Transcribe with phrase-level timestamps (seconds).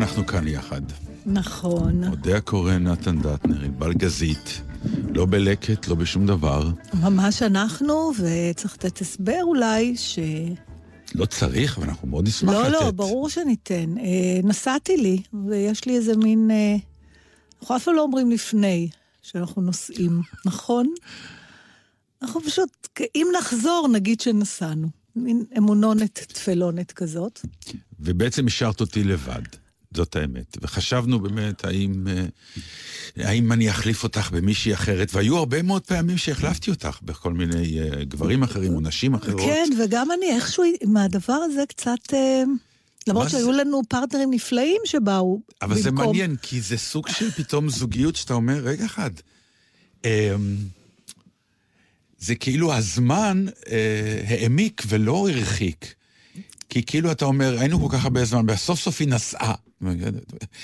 [0.00, 0.80] אנחנו כאן יחד.
[1.26, 2.04] נכון.
[2.04, 4.62] אודה הקורא נתן דטנר, ענבל גזית,
[5.14, 6.70] לא בלקט, לא בשום דבר.
[6.94, 10.18] ממש אנחנו, וצריך לתת הסבר אולי, ש...
[11.14, 12.72] לא צריך, אבל אנחנו מאוד נשמח לא, לתת.
[12.72, 13.98] לא, ברור שניתן.
[13.98, 16.50] אה, נסעתי לי, ויש לי איזה מין...
[16.50, 16.76] אה,
[17.60, 18.88] אנחנו אף פעם לא אומרים לפני
[19.22, 20.94] שאנחנו נוסעים, נכון?
[22.22, 24.88] אנחנו פשוט, אם נחזור, נגיד שנסענו.
[25.16, 27.40] מין אמונונת תפלונת כזאת.
[28.00, 29.42] ובעצם השארת אותי לבד,
[29.94, 30.56] זאת האמת.
[30.62, 32.24] וחשבנו באמת, האם, אה,
[33.16, 38.04] האם אני אחליף אותך במישהי אחרת, והיו הרבה מאוד פעמים שהחלפתי אותך בכל מיני אה,
[38.04, 39.40] גברים אחרים או נשים אחרות.
[39.40, 42.14] כן, וגם אני איכשהו, מהדבר הזה קצת...
[42.14, 42.42] אה,
[43.06, 43.52] למרות שהיו זה?
[43.52, 45.82] לנו פרטנרים נפלאים שבאו אבל במקום.
[45.82, 49.10] זה מעניין, כי זה סוג של פתאום זוגיות שאתה אומר, רגע אחד,
[50.04, 50.10] אמ,
[52.18, 53.46] זה כאילו הזמן
[54.28, 55.94] העמיק ולא הרחיק.
[56.68, 59.54] כי כאילו אתה אומר, היינו כל כך הרבה זמן, וסוף סוף היא נסעה.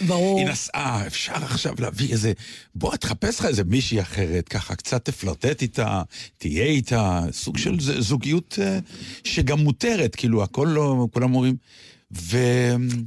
[0.07, 0.39] ברור.
[0.39, 2.33] היא נסעה, אפשר עכשיו להביא איזה...
[2.75, 6.03] בוא, תחפש לך איזה מישהי אחרת, ככה קצת תפלרטט איתה,
[6.39, 8.79] תהיה איתה, סוג של זוגיות אה,
[9.25, 11.09] שגם מותרת, כאילו, הכל לא...
[11.13, 11.57] כולם אומרים...
[12.13, 12.39] ו...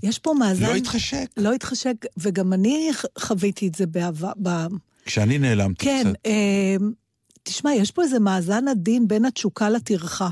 [0.04, 0.66] יש פה מאזן...
[0.66, 1.26] לא התחשק.
[1.38, 4.32] לא התחשק, וגם אני חוויתי את זה בעבר.
[4.44, 4.50] ב...
[5.06, 6.26] כשאני נעלמתי כן, קצת.
[6.26, 6.76] אה,
[7.44, 10.30] תשמע, יש פה איזה מאזן עדין בין התשוקה לטרחה.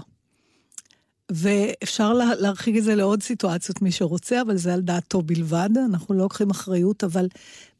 [1.32, 6.16] ואפשר לה, להרחיק את זה לעוד סיטואציות, מי שרוצה, אבל זה על דעתו בלבד, אנחנו
[6.16, 7.28] לא לוקחים אחריות, אבל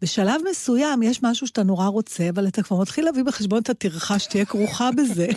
[0.02, 4.20] בשלב מסוים יש משהו שאתה נורא רוצה, אבל אתה כבר מתחיל להביא בחשבון את הטרחה
[4.20, 5.28] שתהיה כרוכה בזה.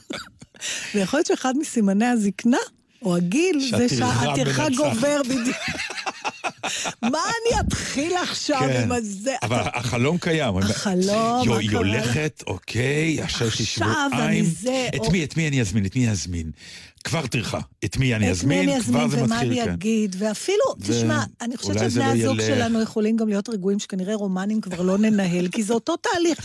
[0.94, 2.56] ויכול להיות שאחד מסימני הזקנה,
[3.02, 4.68] או הגיל, זה שהטרחה.
[4.76, 5.56] גובר בדיוק.
[7.02, 8.82] מה אני אתחיל עכשיו כן.
[8.82, 9.34] עם הזה?
[9.42, 10.56] אבל החלום קיים.
[10.58, 11.76] החלום, יו, היא?
[11.76, 14.44] הולכת, אוקיי, עכשיו יש לי עכשיו אני.
[14.44, 15.86] זה, את מי, את מי אני אזמין?
[15.86, 16.50] את מי אני אזמין?
[17.04, 17.60] כבר טרחה.
[17.84, 18.68] את מי אני את מי אזמין?
[18.68, 19.72] אני אזמין כבר זה ומה מתחיל, אני כן.
[19.72, 22.46] אגיד, ואפילו, תשמע, אני חושבת זה שבני לא הזוג ילך.
[22.46, 26.38] שלנו יכולים גם להיות רגועים שכנראה רומנים כבר לא ננהל, כי זה אותו תהליך.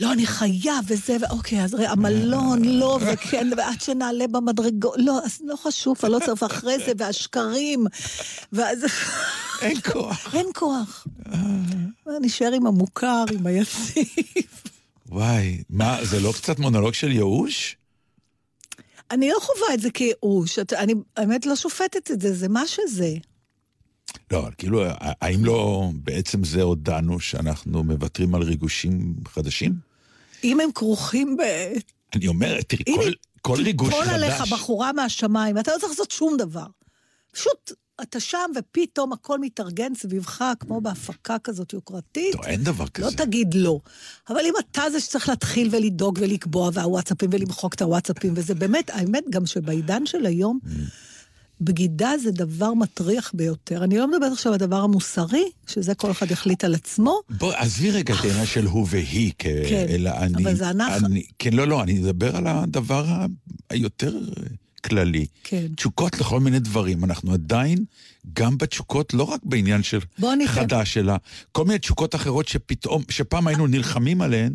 [0.00, 5.38] לא, אני חייב וזה, ואוקיי, אז ראה, המלון, לא, וכן, ועד שנעלה במדרגות, לא, אז
[5.44, 7.86] לא חשוב, אני לא צריך, ואחרי זה, והשקרים,
[8.52, 8.78] ואז...
[9.62, 10.34] אין כוח.
[10.34, 11.06] אין כוח.
[12.20, 14.04] נשאר עם המוכר, עם היציב.
[15.08, 17.76] וואי, מה, זה לא קצת מונולוג של ייאוש?
[19.10, 23.14] אני לא חווה את זה כייאוש, אני האמת לא שופטת את זה, זה מה שזה.
[24.30, 29.74] לא, כאילו, האם לא בעצם זה הודענו שאנחנו מוותרים על ריגושים חדשים?
[30.44, 31.42] אם הם כרוכים ב...
[32.14, 33.10] אני אומר, תראי, אם כל,
[33.40, 34.14] כל ריגוש תיפול חדש...
[34.14, 36.66] עליך בחורה מהשמיים, אתה לא צריך לעשות שום דבר.
[37.32, 37.72] פשוט,
[38.02, 42.34] אתה שם ופתאום הכל מתארגן סביבך, כמו בהפקה כזאת יוקרתית.
[42.34, 43.16] לא, אין דבר לא כזה.
[43.16, 43.80] תגיד לא.
[44.28, 49.24] אבל אם אתה זה שצריך להתחיל ולדאוג ולקבוע, והוואטסאפים ולמחוק את הוואטסאפים, וזה באמת, האמת,
[49.30, 50.68] גם שבעידן של היום, Mm.
[51.60, 53.84] בגידה זה דבר מטריח ביותר.
[53.84, 57.20] אני לא מדברת עכשיו על הדבר המוסרי, שזה כל אחד יחליט על עצמו.
[57.30, 59.32] בוא, עזבי רגע את העניין של הוא והיא.
[59.38, 60.44] כן, אלא אני...
[60.44, 61.08] אבל זה אנחנו.
[61.38, 63.06] כן, לא, לא, אני מדבר על הדבר
[63.70, 64.18] היותר
[64.84, 65.26] כללי.
[65.44, 65.66] כן.
[65.76, 67.04] תשוקות לכל מיני דברים.
[67.04, 67.84] אנחנו עדיין,
[68.32, 69.98] גם בתשוקות, לא רק בעניין של
[70.46, 71.14] חדש, אלא
[71.52, 74.52] כל מיני תשוקות אחרות שפתאום, שפעם היינו נלחמים עליהן,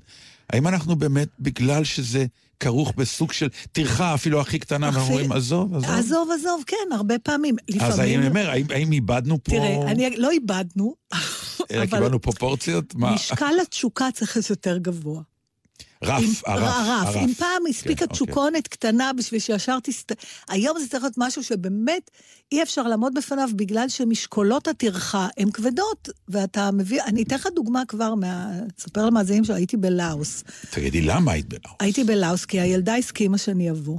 [0.50, 2.26] האם אנחנו באמת, בגלל שזה
[2.60, 5.90] כרוך בסוג של טרחה, אפילו הכי קטנה, ואנחנו אפילו- אומרים, עזוב, עזוב.
[5.90, 7.56] עזוב, עזוב, כן, הרבה פעמים.
[7.70, 8.20] אז לפעמים...
[8.20, 9.52] אני אומר, האם, האם איבדנו פה...
[9.52, 10.96] תראה, אני לא איבדנו,
[11.72, 12.96] אלא אבל קיבלנו פרופורציות?
[12.96, 13.14] מה?
[13.14, 15.22] משקל התשוקה צריך להיות יותר גבוה.
[16.04, 16.76] רף, הרף,
[17.06, 17.16] הרף.
[17.16, 18.62] אם פעם הספיקה כן, אוקיי.
[18.62, 20.12] קטנה בשביל שישר תסת...
[20.50, 22.12] היום זה צריך להיות משהו שבאמת
[22.52, 27.02] אי אפשר לעמוד בפניו בגלל שמשקולות הטרחה הן כבדות, ואתה מביא...
[27.04, 28.52] אני אתן לך דוגמה כבר מה...
[28.80, 30.44] אספר למאזינים שהייתי בלאוס.
[30.70, 31.74] תגידי, למה היית בלאו?
[31.80, 33.98] הייתי בלאוס כי הילדה הסכימה שאני אבוא.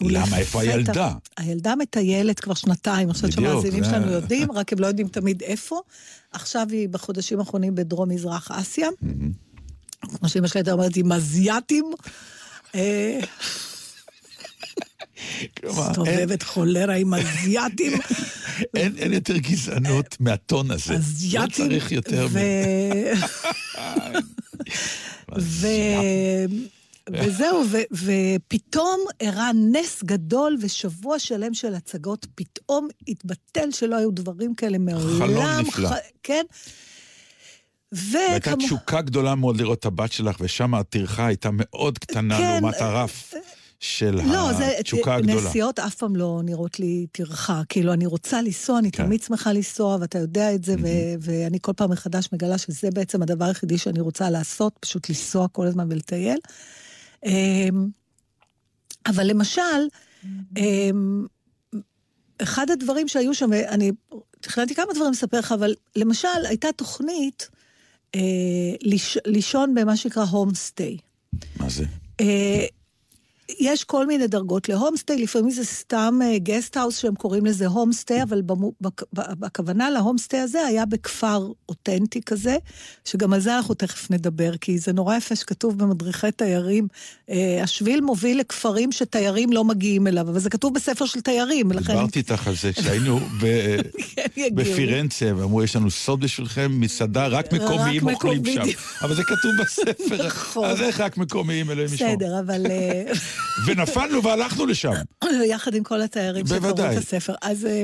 [0.00, 0.38] למה?
[0.38, 1.12] איפה הילדה?
[1.36, 5.80] הילדה מטיילת כבר שנתיים, בדיוק, שהמאזינים זה- שלנו יודעים, רק הם לא יודעים תמיד איפה.
[6.32, 8.88] עכשיו היא בחודשים האחרונים בדרום-מזרח אסיה.
[10.00, 11.84] כמו שאמא שלי הייתה אומרת, עם אזייתים.
[12.74, 13.20] אה,
[15.64, 17.92] מסתובבת חולרה עם אזייתים.
[18.74, 20.92] אין אין יותר גזענות מהטון הזה.
[20.92, 21.68] לא אזייתים.
[21.68, 22.30] צריך יותר מ...
[25.38, 25.66] ו- ו...
[27.12, 34.54] וזהו, ו- ופתאום אירע נס גדול ושבוע שלם של הצגות, פתאום התבטל שלא היו דברים
[34.54, 35.18] כאלה מעולם.
[35.18, 35.90] חלום נפלא.
[36.22, 36.44] כן.
[37.92, 38.66] והייתה וכמו...
[38.66, 43.34] תשוקה גדולה מאוד לראות את הבת שלך, ושם הטרחה הייתה מאוד קטנה כן, לעומת הרף
[43.80, 45.48] של לא, זה, התשוקה הגדולה.
[45.48, 47.62] נסיעות אף פעם לא נראות לי טרחה.
[47.68, 49.04] כאילו, אני רוצה לנסוע, אני כן.
[49.04, 53.22] תמיד שמחה לנסוע, ואתה יודע את זה, ו- ואני כל פעם מחדש מגלה שזה בעצם
[53.22, 56.38] הדבר היחידי שאני רוצה לעשות, פשוט לנסוע כל הזמן ולטייל.
[57.26, 57.88] אמ,
[59.06, 59.62] אבל למשל,
[60.56, 61.26] אמ,
[62.42, 63.92] אחד הדברים שהיו שם, ואני
[64.40, 67.57] תכננתי כמה דברים לספר לך, אבל למשל, הייתה תוכנית אה,
[69.26, 70.98] לישון במה שנקרא הום סטי.
[71.60, 71.84] מה זה?
[73.50, 78.22] אה, יש כל מיני דרגות להומסטי, לפעמים זה סתם גסט האוס שהם קוראים לזה הומסטי,
[78.22, 82.56] אבל במו, בק, ב- הכוונה להומסטי הזה היה בכפר אותנטי כזה,
[83.04, 86.88] שגם על זה אנחנו תכף נדבר, כי זה נורא יפה שכתוב במדריכי תיירים,
[87.30, 91.92] אה, השביל מוביל לכפרים שתיירים לא מגיעים אליו, אבל זה כתוב בספר של תיירים, לכן...
[91.92, 93.20] דיברתי איתך על זה כשהיינו
[94.34, 94.48] כן.
[94.54, 98.44] בפירנצה, ואמרו, יש לנו סוד בשבילכם, מסעדה, רק מקומיים אוכלים.
[98.44, 98.62] שם.
[99.02, 100.64] אבל זה כתוב בספר, נכון.
[100.64, 102.16] אז איך רק מקומיים, אלוהים ישמור.
[102.16, 103.12] בסדר, אבל אה,
[103.66, 104.92] ונפלנו והלכנו לשם.
[105.46, 106.70] יחד עם כל התיירים שקראו.
[106.92, 107.34] את הספר.
[107.42, 107.82] אז אה,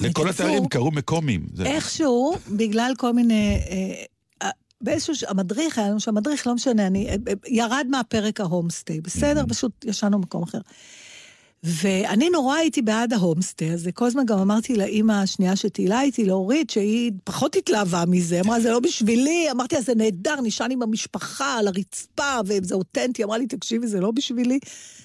[0.00, 1.46] לכל התיירים קראו מקומיים.
[1.54, 3.60] זה- איכשהו, בגלל כל מיני...
[3.70, 4.04] אה,
[4.42, 5.14] אה, באיזשהו...
[5.28, 7.08] המדריך, היה לנו שם מדריך, לא משנה, אני...
[7.48, 9.44] ירד מהפרק ההומסטי, בסדר?
[9.48, 10.58] פשוט ישנו במקום אחר.
[11.62, 16.70] ואני נורא הייתי בעד ההומסטי הזה, כל הזמן גם אמרתי לאימא השנייה שטיילה איתי, לאורית,
[16.70, 21.58] שהיא פחות התלהבה מזה, אמרה, זה לא בשבילי, אמרתי לה, זה נהדר, נשען עם המשפחה
[21.58, 24.58] על הרצפה, וזה אותנטי, אמרה לי, תקשיבי, זה לא בשבילי,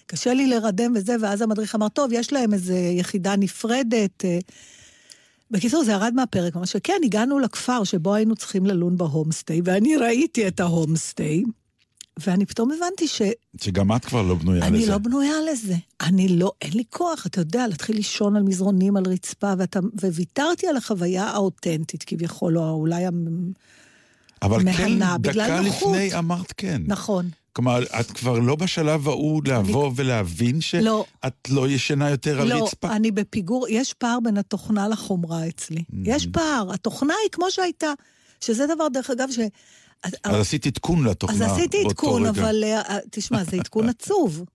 [0.07, 4.25] קשה לי לרדם וזה, ואז המדריך אמר, טוב, יש להם איזו יחידה נפרדת.
[4.25, 4.39] אה,
[5.51, 6.71] בקיצור, זה ירד מהפרק, ממש.
[6.71, 11.43] שכן, הגענו לכפר שבו היינו צריכים ללון בהומסטי, ואני ראיתי את ההומסטי,
[12.19, 13.21] ואני פתאום הבנתי ש...
[13.61, 14.91] שגם את כבר לא בנויה אני לזה.
[14.91, 15.75] לא בנויה לזה.
[16.01, 19.79] אני לא, אין לי כוח, אתה יודע, להתחיל לישון על מזרונים, על רצפה, ואתה,
[20.13, 23.51] וויתרתי על החוויה האותנטית כביכול, או אולי, המ-
[24.41, 25.95] אבל כן, מהנה, בגלל דקה נוחות.
[25.95, 26.81] לפני אמרת כן.
[26.87, 27.29] נכון.
[27.53, 31.05] כלומר, את כבר לא בשלב ההוא לבוא ולהבין לא.
[31.23, 32.95] שאת לא ישנה יותר על לא, רצפה.
[32.95, 35.79] אני בפיגור, יש פער בין התוכנה לחומרה אצלי.
[35.79, 35.95] Mm-hmm.
[36.05, 37.93] יש פער, התוכנה היא כמו שהייתה.
[38.41, 39.39] שזה דבר, דרך אגב, ש...
[40.23, 42.25] אז עשית עדכון אז לתוכנה עשיתי באותו עדכון.
[42.25, 44.45] אבל אה, תשמע, זה עדכון עצוב.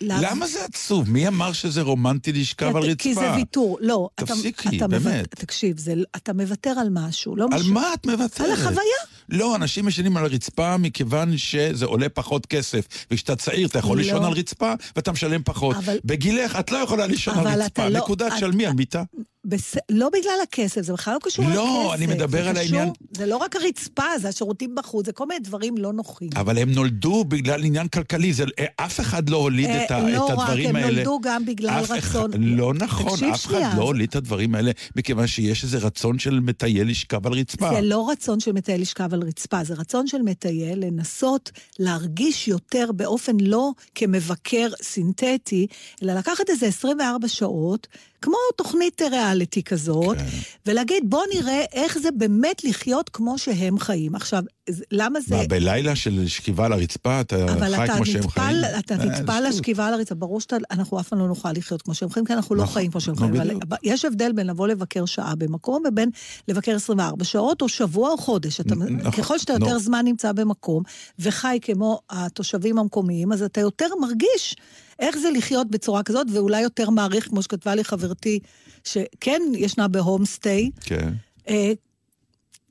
[0.00, 1.10] למה זה עצוב?
[1.10, 3.02] מי אמר שזה רומנטי לשכב על רצפה?
[3.02, 3.78] כי זה ויתור.
[3.80, 5.34] לא, תפסיקי, באמת.
[5.34, 5.76] תקשיב,
[6.16, 7.62] אתה מוותר על משהו, לא על.
[7.66, 8.40] מה את מוותרת?
[8.40, 8.80] על החוויה.
[9.28, 12.88] לא, אנשים ישנים על הרצפה מכיוון שזה עולה פחות כסף.
[13.10, 14.02] וכשאתה צעיר אתה יכול לא.
[14.02, 15.76] לישון על רצפה ואתה משלם פחות.
[16.04, 17.88] בגילך את לא יכולה לישון על רצפה.
[17.88, 19.02] לא- נקודה, תשלמי על מיטה.
[19.46, 19.74] בס...
[19.90, 21.50] לא בגלל הכסף, זה בכלל לא קשור לא,
[21.84, 21.94] לכסף.
[21.94, 25.26] אני מדבר זה על קשור- העניין- זה לא רק הרצפה, זה השירותים בחוץ, זה כל
[25.26, 26.28] מיני דברים לא נוחים.
[26.36, 28.32] אבל הם נולדו בגלל עניין כלכלי.
[28.32, 28.44] זה,
[28.76, 30.90] אף אחד לא הוליד אה, את, ה, לא את רק, הדברים הם האלה.
[30.96, 31.96] נולדו גם בגלל אף רצון.
[31.98, 36.18] אחד, לא נכון, אף שנייה, אחד לא הוליד את הדברים האלה, מכיוון שיש איזה רצון
[36.18, 37.70] של מטייל לשכב על רצפה.
[37.74, 42.90] זה לא רצון של מטייל לשכב על רצפה, זה רצון של מטייל לנסות להרגיש יותר
[42.96, 45.66] באופן לא כמבקר סינתטי,
[46.02, 47.86] אלא לקחת איזה 24 שעות,
[48.22, 50.24] כמו תוכנית ריאליטי כזאת, כן.
[50.66, 54.14] ולהגיד, בוא נראה איך זה באמת לחיות כמו שהם חיים.
[54.14, 54.42] עכשיו,
[54.90, 55.36] למה זה...
[55.36, 58.56] מה, בלילה של שכיבה על הרצפה אתה אבל חי אתה כמו שהם חיים?
[58.56, 61.82] נטפל, אתה אה, נטפל זה לשכיבה על הרצפה, ברור שאנחנו אף פעם לא נוכל לחיות
[61.82, 63.58] כמו שהם חיים, כי אנחנו לא נכון, חיים כמו שהם נו, חיים.
[63.68, 63.76] אבל.
[63.82, 66.10] יש הבדל בין לבוא לבקר שעה במקום ובין
[66.48, 68.60] לבקר 24 שעות או שבוע או חודש.
[68.60, 69.52] אתה, נכון, ככל שאתה.
[69.52, 70.82] יותר זמן נמצא במקום
[71.18, 74.56] וחי כמו התושבים המקומיים, אז אתה יותר מרגיש
[74.98, 78.40] איך זה לחיות בצורה כזאת, ואולי יותר מעריך, כמו שכתבה לי חברתי,
[78.84, 81.12] שכן ישנה בהומסטי, כן.
[81.48, 81.72] אה,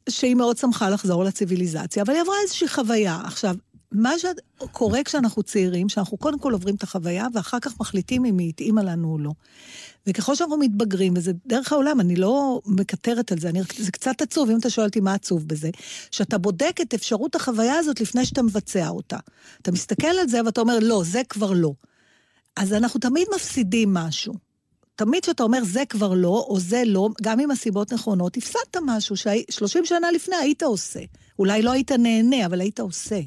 [0.09, 3.21] שהיא מאוד שמחה לחזור לציוויליזציה, אבל היא עברה איזושהי חוויה.
[3.25, 3.55] עכשיו,
[3.91, 8.49] מה שקורה כשאנחנו צעירים, שאנחנו קודם כל עוברים את החוויה, ואחר כך מחליטים אם היא
[8.49, 9.31] התאימה לנו או לא.
[10.07, 14.49] וככל שאנחנו מתבגרים, וזה דרך העולם, אני לא מקטרת על זה, אני, זה קצת עצוב,
[14.49, 15.69] אם אתה שואל אותי מה עצוב בזה,
[16.11, 19.17] שאתה בודק את אפשרות החוויה הזאת לפני שאתה מבצע אותה.
[19.61, 21.73] אתה מסתכל על זה ואתה אומר, לא, זה כבר לא.
[22.55, 24.33] אז אנחנו תמיד מפסידים משהו.
[24.95, 29.17] תמיד כשאתה אומר זה כבר לא, או זה לא, גם אם הסיבות נכונות, הפסדת משהו
[29.17, 30.99] ש-30 שנה לפני היית עושה.
[31.39, 33.19] אולי לא היית נהנה, אבל היית עושה.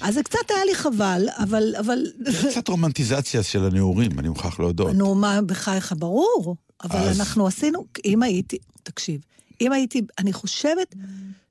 [0.00, 1.74] אז זה קצת היה לי חבל, אבל...
[1.78, 2.06] אבל...
[2.18, 4.94] זה קצת רומנטיזציה של הנעורים, אני מוכרח להודות.
[4.94, 6.56] נו, מה, בחייך, ברור.
[6.84, 9.20] אבל אז- אנחנו עשינו, אם הייתי, תקשיב,
[9.60, 10.94] אם הייתי, אני חושבת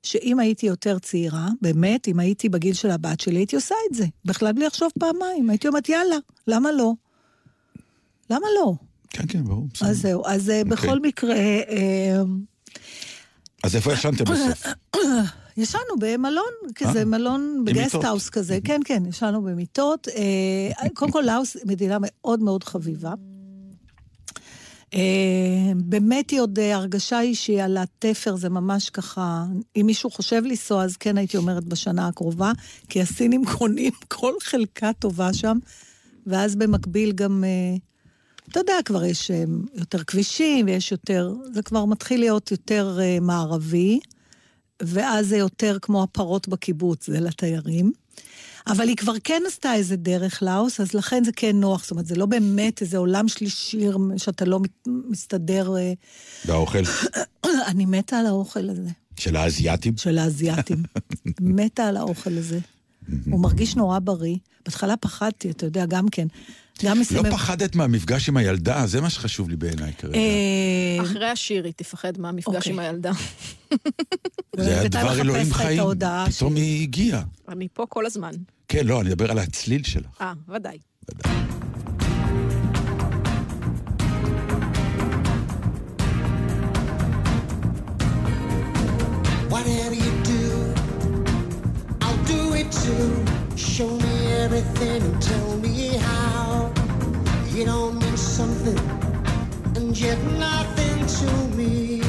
[0.02, 4.06] שאם הייתי יותר צעירה, באמת, אם הייתי בגיל של הבת שלי, הייתי עושה את זה.
[4.24, 5.50] בכלל בלי לחשוב פעמיים.
[5.50, 6.16] הייתי אומרת, יאללה,
[6.46, 6.92] למה לא?
[8.30, 8.72] למה לא?
[9.10, 9.66] כן, כן, ברור.
[9.74, 9.88] בסדר.
[9.88, 10.70] אז זהו, אז אה, אוקיי.
[10.70, 12.22] בכל מקרה, אה,
[13.64, 14.66] אז איפה ישנתם בסוף?
[15.56, 18.04] ישנו במלון, כזה אה, מלון בגסט מיטות.
[18.04, 20.08] האוס כזה, כן, כן, ישנו במיטות.
[20.08, 23.14] אה, קודם כל, לאוס מדינה מאוד מאוד חביבה.
[24.94, 29.44] אה, באמת היא עוד אה, הרגשה היא שהיא על התפר, זה ממש ככה,
[29.76, 32.52] אם מישהו חושב לנסוע, אז כן הייתי אומרת בשנה הקרובה,
[32.88, 35.58] כי הסינים קונים כל חלקה טובה שם,
[36.26, 37.76] ואז במקביל גם, אה,
[38.48, 39.30] אתה יודע, כבר יש
[39.74, 44.00] יותר כבישים ויש יותר, זה כבר מתחיל להיות יותר מערבי.
[44.82, 47.92] ואז זה יותר כמו הפרות בקיבוץ, זה לתיירים.
[48.66, 51.82] אבל היא כבר כן עשתה איזה דרך לאוס, אז לכן זה כן נוח.
[51.82, 53.86] זאת אומרת, זה לא באמת איזה עולם שלישי
[54.16, 55.76] שאתה לא מסתדר...
[55.76, 55.92] אה,
[56.44, 56.82] והאוכל
[57.70, 58.88] אני מתה על האוכל הזה,
[59.18, 59.96] של האזייתים?
[59.96, 60.82] של האזייתים.
[61.40, 62.58] מתה על האוכל הזה.
[63.30, 64.36] הוא מרגיש נורא בריא.
[64.66, 66.26] בהתחלה פחדתי, אתה יודע, גם כן.
[66.84, 67.30] גם לא מסמם...
[67.30, 68.86] פחדת מהמפגש עם הילדה?
[68.86, 70.18] זה מה שחשוב לי בעיניי כרגע.
[70.18, 72.72] אה, אחרי השיר היא תפחד מהמפגש אוקיי.
[72.72, 73.12] עם הילדה.
[74.56, 75.82] זה היה דבר אלוהים חיים.
[76.36, 76.56] פתאום.
[76.56, 77.22] היא הגיעה.
[77.48, 78.30] אני פה כל הזמן.
[78.68, 80.20] כן, לא, אני מדבר על הצליל שלך.
[80.20, 80.78] אה, ודאי.
[89.54, 90.44] Whatever you do,
[92.04, 93.08] I'll do it too.
[93.56, 96.49] Show me everything and tell me how.
[97.52, 98.78] You don't mean something,
[99.76, 102.00] and yet nothing to me.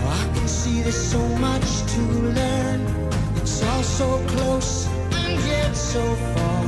[0.00, 2.00] Oh, I can see there's so much to
[2.38, 2.80] learn.
[3.36, 6.02] It's all so close and yet so
[6.34, 6.64] far.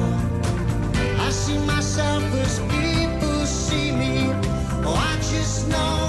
[1.18, 4.30] I see myself as people see me.
[4.84, 6.05] Oh, I just know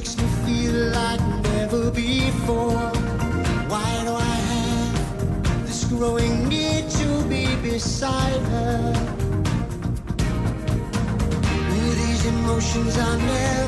[0.00, 2.90] makes me feel like never before.
[3.68, 8.94] Why do I have this growing need to be beside her?
[11.74, 13.59] Ooh, these emotions I never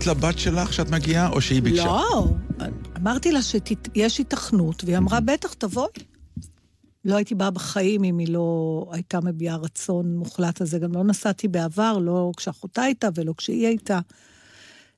[0.00, 1.84] הודעת לבת שלך שאת מגיעה, או שהיא ביקשה?
[1.84, 2.26] לא,
[2.96, 5.88] אמרתי לה שיש היתכנות, והיא אמרה, בטח, תבואי.
[7.04, 10.78] לא הייתי באה בחיים אם היא לא הייתה מביעה רצון מוחלט על זה.
[10.78, 14.00] גם לא נסעתי בעבר, לא כשאחותה הייתה ולא כשהיא הייתה.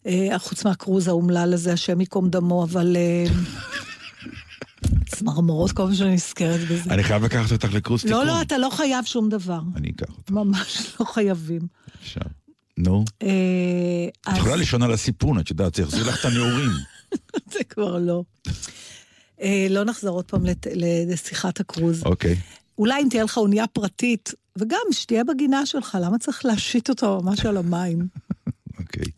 [0.06, 2.96] אה, חוץ מהקרוז האומלל הזה, השם ייקום דמו, אבל...
[2.96, 3.24] אה,
[5.16, 6.90] צמרמורות כל פעם שאני נזכרת בזה.
[6.90, 8.26] אני חייב לקחת אותך לקורס תיקון.
[8.26, 9.60] לא, לא, אתה לא חייב שום דבר.
[9.76, 11.60] אני אקח אותך ממש לא חייבים.
[12.00, 12.41] עכשיו.
[12.82, 13.04] נו.
[13.22, 16.70] אה, את יכולה לישון על הסיפון, את יודעת, זה יחזיר לך את הנעורים.
[17.52, 18.22] זה כבר לא.
[19.42, 20.42] אה, לא נחזור עוד פעם
[21.06, 22.02] לשיחת הקרוז.
[22.04, 22.36] אוקיי.
[22.78, 27.46] אולי אם תהיה לך אונייה פרטית, וגם שתהיה בגינה שלך, למה צריך להשית אותו ממש
[27.46, 28.06] על המים?
[28.80, 29.12] אוקיי.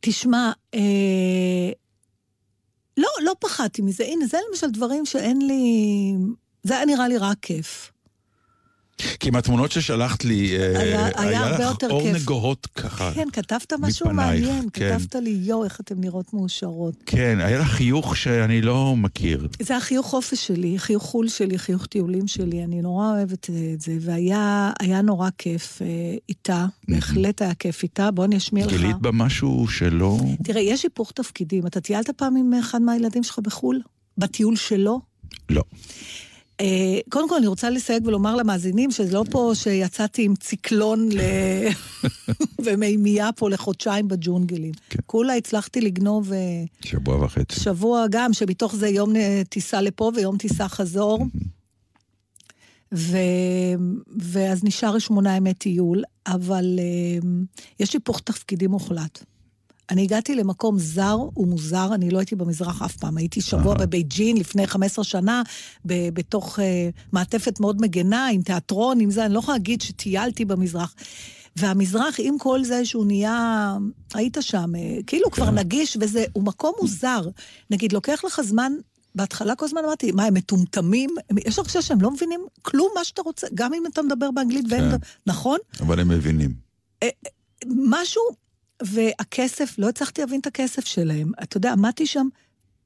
[0.00, 1.70] תשמע, אה,
[2.96, 4.04] לא, לא פחדתי מזה.
[4.04, 5.62] הנה, זה למשל דברים שאין לי...
[6.62, 7.92] זה היה נראה לי רק כיף.
[9.20, 12.16] כי מהתמונות ששלחת לי, אה, היה- היה הרבה לך יותר אור כיף.
[12.22, 13.10] נגוהות ככה.
[13.14, 14.98] כן, כתבת משהו מפנייך, מעניין, כן.
[14.98, 16.94] כתבת לי, יואו, איך אתן נראות מאושרות.
[17.06, 19.48] כן, היה לך חיוך שאני לא מכיר.
[19.62, 23.80] זה החיוך חופש שלי, חיוך חו"ל שלי, חיוך טיולים שלי, אני נורא אוהבת אה, את
[23.80, 25.86] זה, והיה היה נורא כיף אה,
[26.28, 28.72] איתה, בהחלט היה כיף איתה, בוא אני אשמיע לך.
[28.72, 30.18] גילית בה משהו שלא...
[30.44, 31.66] תראה, יש היפוך תפקידים.
[31.66, 33.80] אתה טיילת פעם עם אחד מהילדים שלך בחו"ל?
[34.18, 35.00] בטיול שלו?
[35.50, 35.62] לא.
[36.60, 41.20] אה, קודם כל, אני רוצה לסייג ולומר למאזינים שזה לא פה שיצאתי עם ציקלון ל...
[42.64, 44.72] ומימייה פה לחודשיים בג'ונגלים.
[44.90, 44.98] כן.
[45.06, 46.38] כולה הצלחתי לגנוב אה,
[46.84, 47.60] שבוע וחצי.
[47.60, 51.26] שבוע גם, שמתוך זה יום אה, טיסה לפה ויום טיסה חזור.
[52.94, 53.16] ו...
[54.18, 56.78] ואז נשאר שמונה ימי טיול, אבל
[57.80, 59.24] יש היפוך תפקידים מוחלט.
[59.90, 63.16] אני הגעתי למקום זר ומוזר, אני לא הייתי במזרח אף פעם.
[63.16, 63.86] הייתי שבוע אהה.
[63.86, 65.42] בבייג'ין לפני 15 שנה,
[65.86, 70.44] ב- בתוך אה, מעטפת מאוד מגנה, עם תיאטרון, עם זה, אני לא יכולה להגיד שטיילתי
[70.44, 70.94] במזרח.
[71.56, 73.76] והמזרח, עם כל זה שהוא נהיה,
[74.14, 77.28] היית שם, אה, כאילו כבר נגיש, וזה, הוא מקום מוזר.
[77.70, 78.72] נגיד, לוקח לך זמן,
[79.14, 81.10] בהתחלה כל הזמן אמרתי, מה, הם מטומטמים?
[81.46, 84.90] יש הרגשה שהם לא מבינים כלום מה שאתה רוצה, גם אם אתה מדבר באנגלית ואין...
[84.90, 84.96] כן.
[85.26, 85.58] נכון?
[85.80, 86.54] אבל הם מבינים.
[87.66, 88.22] משהו,
[88.82, 91.32] והכסף, לא הצלחתי להבין את הכסף שלהם.
[91.42, 92.28] אתה יודע, עמדתי שם,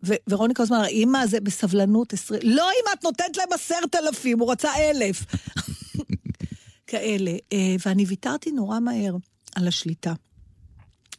[0.07, 2.41] ו- ורוני כל הזמן אמרה, אמא, זה בסבלנות עשרים...
[2.45, 5.25] לא, אמא, את נותנת להם עשרת אלפים, הוא רצה אלף.
[6.91, 7.31] כאלה.
[7.53, 9.17] אה, ואני ויתרתי נורא מהר
[9.57, 10.13] על השליטה,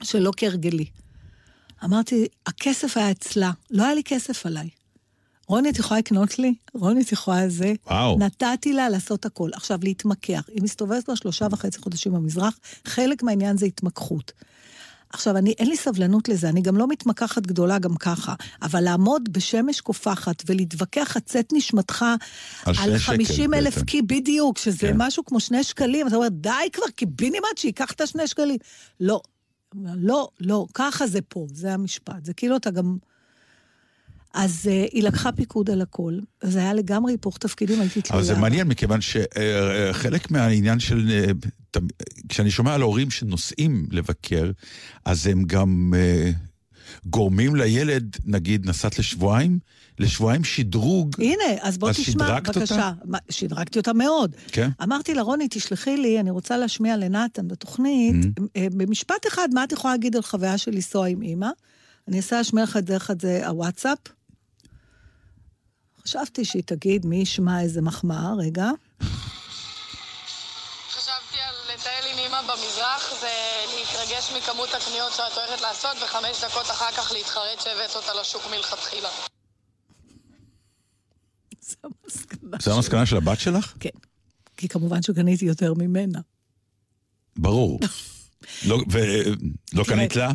[0.03, 0.85] שלא כהרגלי.
[1.83, 4.69] אמרתי, הכסף היה אצלה, לא היה לי כסף עליי.
[5.47, 6.53] רוני, את יכולה לקנות לי?
[6.73, 7.73] רוני, את יכולה זה?
[7.85, 8.17] וואו.
[8.19, 9.49] נתתי לה לעשות הכל.
[9.53, 10.43] עכשיו, להתמקח.
[10.53, 14.31] היא מסתובבת כבר שלושה וחצי חודשים במזרח, חלק מהעניין זה התמקחות.
[15.13, 19.33] עכשיו, אני, אין לי סבלנות לזה, אני גם לא מתמקחת גדולה גם ככה, אבל לעמוד
[19.33, 22.05] בשמש קופחת ולהתווכח חצת נשמתך
[22.65, 23.83] על על שקל 50 אלף.
[23.83, 24.93] קי, בדיוק, שזה כן.
[24.97, 28.57] משהו כמו שני שקלים, אתה אומר, די כבר, קיבינימט, שייקח את השני שקלים.
[28.99, 29.21] לא,
[29.95, 32.25] לא, לא, ככה זה פה, זה המשפט.
[32.25, 32.97] זה כאילו אתה גם...
[34.33, 38.19] אז uh, היא לקחה פיקוד על הכל, זה היה לגמרי היפוך תפקידים, הייתי תלויה.
[38.19, 41.09] אבל זה מעניין, מכיוון שחלק מהעניין של...
[41.11, 41.31] אה,
[41.71, 41.87] תמ-
[42.29, 44.51] כשאני שומע על הורים שנוסעים לבקר,
[45.05, 46.31] אז הם גם אה,
[47.05, 49.59] גורמים לילד, נגיד, נסעת לשבועיים,
[49.99, 51.15] לשבועיים שדרוג.
[51.17, 52.51] הנה, אז בוא אז תשמע, אותה?
[52.51, 52.91] בבקשה.
[53.05, 54.35] מה, שדרגתי אותה מאוד.
[54.47, 54.69] כן.
[54.83, 58.43] אמרתי לה, רוני, תשלחי לי, אני רוצה להשמיע לנתן בתוכנית, Mm-hmm.
[58.55, 61.49] אה, במשפט אחד, מה את יכולה להגיד על חוויה של לנסוע עם אימא?
[62.07, 63.97] אני אנסה להשמיע לך דרך זה הוואטסאפ.
[66.05, 68.69] חשבתי שהיא תגיד, מי ישמע איזה מחמאה, רגע.
[70.91, 73.27] חשבתי על לטייל עם אמא במזרח, זה
[73.77, 79.09] להתרגש מכמות הקניות שאת הולכת לעשות, וחמש דקות אחר כך להתחרט שהבאת אותה לשוק מלכתחילה.
[81.61, 82.57] זו המסקנה.
[82.61, 83.73] זו המסקנה של הבת שלך?
[83.79, 83.89] כן.
[84.57, 86.19] כי כמובן שקניתי יותר ממנה.
[87.37, 87.79] ברור.
[88.67, 90.31] לא- ולא קנית לה?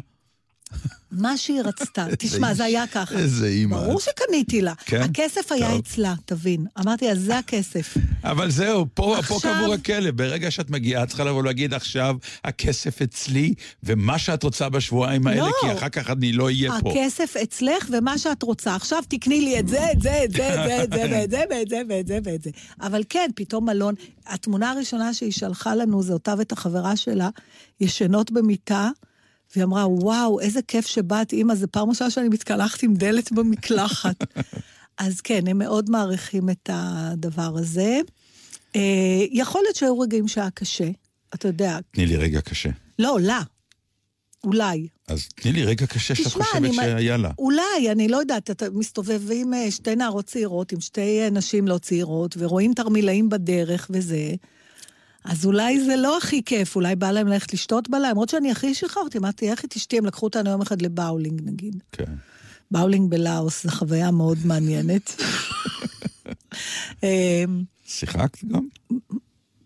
[1.11, 2.07] מה שהיא רצתה.
[2.19, 3.19] תשמע, זה היה ככה.
[3.19, 3.77] איזה אימא.
[3.77, 4.75] ברור שקניתי לה.
[4.85, 5.03] כן?
[5.03, 5.79] הכסף היה טוב.
[5.79, 6.67] אצלה, תבין.
[6.81, 7.95] אמרתי לה, זה הכסף.
[8.25, 10.17] אבל זהו, פה, פה עכשיו- קבור הכלב.
[10.17, 15.41] ברגע שאת מגיעה, את צריכה לבוא להגיד עכשיו, הכסף אצלי, ומה שאת רוצה בשבועיים האלה,
[15.41, 15.53] לא.
[15.61, 16.91] כי אחר כך אני לא אהיה פה.
[16.91, 18.75] הכסף אצלך ומה שאת רוצה.
[18.75, 21.83] עכשיו תקני לי את זה, את זה, את זה, את זה, ואת זה, ואת זה,
[21.89, 22.51] ואת זה, ואת זה.
[22.81, 23.95] אבל כן, פתאום מלון...
[24.27, 27.29] התמונה הראשונה שהיא שלחה לנו, זה אותה ואת החברה שלה,
[27.81, 28.91] ישנות במיטה,
[29.55, 34.17] והיא אמרה, וואו, איזה כיף שבאת, אימא, זו פעם ראשונה שאני מתקלחת עם דלת במקלחת.
[34.99, 38.01] אז כן, הם מאוד מעריכים את הדבר הזה.
[38.77, 38.81] אה,
[39.31, 40.89] יכול להיות שהיו רגעים שהיה קשה,
[41.35, 41.79] אתה יודע.
[41.91, 42.71] תני לי רגע קשה.
[42.99, 43.41] לא, לה.
[44.45, 44.89] אולי.
[45.09, 46.75] אז תני לי רגע קשה שאת תשמע, חושבת אני...
[46.75, 47.31] שהיה לה.
[47.39, 51.79] אולי, אני לא יודעת, אתה מסתובבים אה, שתי נערות צעירות עם שתי אה, נשים לא
[51.79, 54.35] צעירות, ורואים תרמילאים בדרך וזה,
[55.27, 58.75] אז אולי זה לא הכי כיף, אולי בא להם ללכת לשתות בלילה, למרות שאני הכי
[58.75, 61.83] שחררתי, אמרתי, איך את אשתי, הם לקחו אותנו יום אחד לבאולינג נגיד.
[61.93, 62.13] כן.
[62.71, 65.23] באולינג בלאוס, זו חוויה מאוד מעניינת.
[67.05, 67.45] אה,
[67.87, 68.67] שיחקת גם?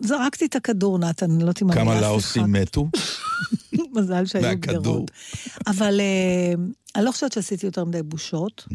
[0.01, 2.07] זרקתי את הכדור, נתן, אני לא יודעת אם המילה כמה שיחקת.
[2.07, 2.89] לאוסים מתו?
[3.97, 4.59] מזל שהיו.
[4.61, 5.11] גדרות.
[5.67, 6.55] אבל אה,
[6.97, 8.69] אני לא חושבת שעשיתי יותר מדי בושות.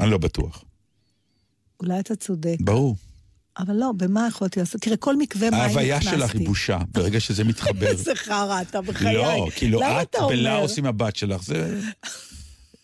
[0.00, 0.64] אני לא בטוח.
[1.80, 2.56] אולי אתה צודק.
[2.60, 2.96] ברור.
[3.58, 4.80] אבל לא, במה יכולתי לעשות?
[4.80, 5.92] תראה, כל מקווה מים נכנסתי.
[5.92, 7.86] ההוויה שלך היא בושה, ברגע שזה מתחבר.
[7.86, 9.14] איזה חרא אתה בחיי.
[9.14, 10.16] לא, כאילו, את?
[10.28, 11.80] בלאוס עם הבת שלך, זה...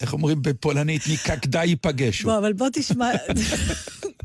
[0.00, 1.08] איך אומרים בפולנית?
[1.08, 2.28] ניקקדה ייפגשו.
[2.28, 3.11] בוא, אבל בוא תשמע...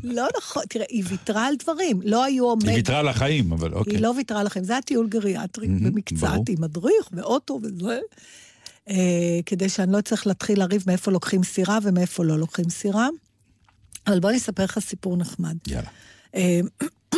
[0.04, 2.68] לא נכון, תראה, היא ויתרה על דברים, לא היו עומד...
[2.68, 3.94] היא ויתרה על החיים, אבל אוקיי.
[3.94, 6.50] היא לא ויתרה לכם, זה היה טיול גריאטרי במקצת.
[6.50, 8.00] עם מדריך ואוטו וזה,
[8.90, 13.08] אה, כדי שאני לא אצטרך להתחיל לריב מאיפה לוקחים סירה ומאיפה לא לוקחים סירה.
[14.08, 15.56] אבל בוא אני אספר לך סיפור נחמד.
[15.68, 15.90] יאללה.
[16.36, 16.60] אה,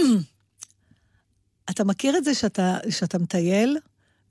[1.70, 3.78] אתה מכיר את זה שאתה, שאתה מטייל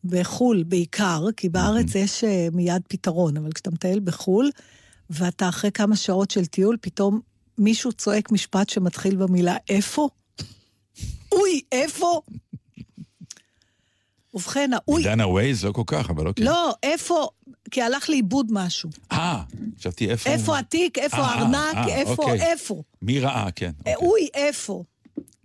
[0.04, 4.50] בחו"ל בעיקר, כי בארץ יש אה, מיד פתרון, אבל כשאתה מטייל בחו"ל,
[5.10, 7.20] ואתה אחרי כמה שעות של טיול, פתאום
[7.58, 10.08] מישהו צועק משפט שמתחיל במילה איפה?
[11.32, 12.20] אוי, איפה?
[14.34, 16.44] ובכן, האוי, דנה ווייז לא כל כך, אבל אוקיי.
[16.44, 17.28] לא, איפה?
[17.70, 18.90] כי הלך לאיבוד משהו.
[19.12, 19.42] אה,
[19.78, 20.30] חשבתי איפה...
[20.30, 22.42] איפה התיק, איפה אה, אה, הארנק, אה, איפה, אוקיי.
[22.42, 22.82] איפה?
[23.02, 23.72] מי ראה, כן.
[23.86, 24.08] אה, אוקיי.
[24.08, 24.84] אוי, איפה?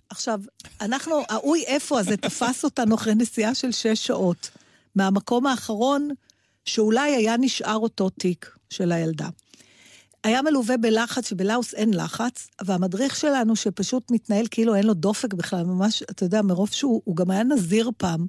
[0.09, 0.39] עכשיו,
[0.81, 4.49] אנחנו, האוי איפה הזה תפס אותנו אחרי נסיעה של שש שעות,
[4.95, 6.09] מהמקום האחרון
[6.65, 9.29] שאולי היה נשאר אותו תיק של הילדה.
[10.23, 15.63] היה מלווה בלחץ, שבלאוס אין לחץ, והמדריך שלנו, שפשוט מתנהל כאילו אין לו דופק בכלל,
[15.63, 18.27] ממש, אתה יודע, מרוב שהוא הוא גם היה נזיר פעם,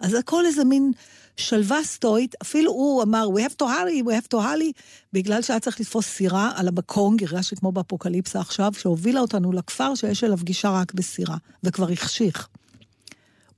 [0.00, 0.92] אז הכל איזה מין
[1.36, 4.82] שלווה סטואית, אפילו הוא אמר, we have to hurry, we have to hurry,
[5.12, 10.24] בגלל שהיה צריך לתפוס סירה על המקום, הרגשתי כמו באפוקליפסה עכשיו, שהובילה אותנו לכפר שיש
[10.24, 12.48] אליו גישה רק בסירה, וכבר החשיך.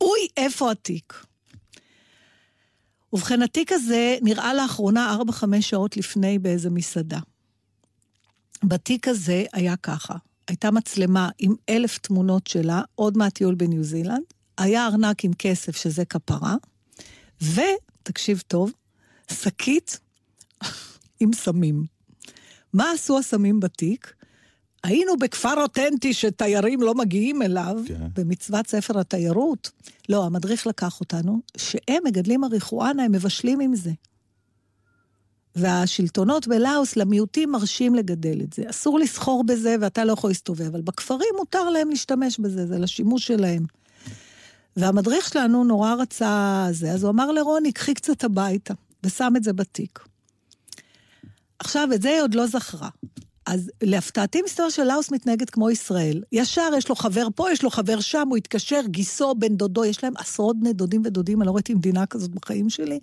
[0.01, 1.25] אוי, איפה התיק?
[3.13, 7.19] ובכן, התיק הזה נראה לאחרונה 4-5 שעות לפני באיזה מסעדה.
[8.65, 10.15] בתיק הזה היה ככה,
[10.49, 14.25] הייתה מצלמה עם אלף תמונות שלה, עוד מהטיול בניו זילנד,
[14.59, 16.57] היה ארנק עם כסף, שזה כפרה,
[17.43, 18.73] ותקשיב טוב,
[19.33, 19.99] שקית
[21.21, 21.85] עם סמים.
[22.73, 24.15] מה עשו הסמים בתיק?
[24.85, 28.07] היינו בכפר אותנטי שתיירים לא מגיעים אליו, כן.
[28.15, 29.71] במצוות ספר התיירות.
[30.09, 33.91] לא, המדריך לקח אותנו, שהם מגדלים מריחואנה, הם מבשלים עם זה.
[35.57, 38.63] והשלטונות בלאוס למיעוטים מרשים לגדל את זה.
[38.71, 43.27] אסור לסחור בזה ואתה לא יכול להסתובב, אבל בכפרים מותר להם להשתמש בזה, זה לשימוש
[43.27, 43.65] שלהם.
[44.79, 49.53] והמדריך שלנו נורא רצה זה, אז הוא אמר לרוני, קחי קצת הביתה, ושם את זה
[49.53, 49.99] בתיק.
[51.59, 52.89] עכשיו, את זה היא עוד לא זכרה.
[53.47, 56.23] אז להפתעתי, מסתבר שלאוס מתנהגת כמו ישראל.
[56.33, 60.05] ישר יש לו חבר פה, יש לו חבר שם, הוא התקשר, גיסו, בן דודו, יש
[60.05, 62.99] להם עשרות בני דודים ודודים, אני לא ראיתי מדינה כזאת בחיים שלי.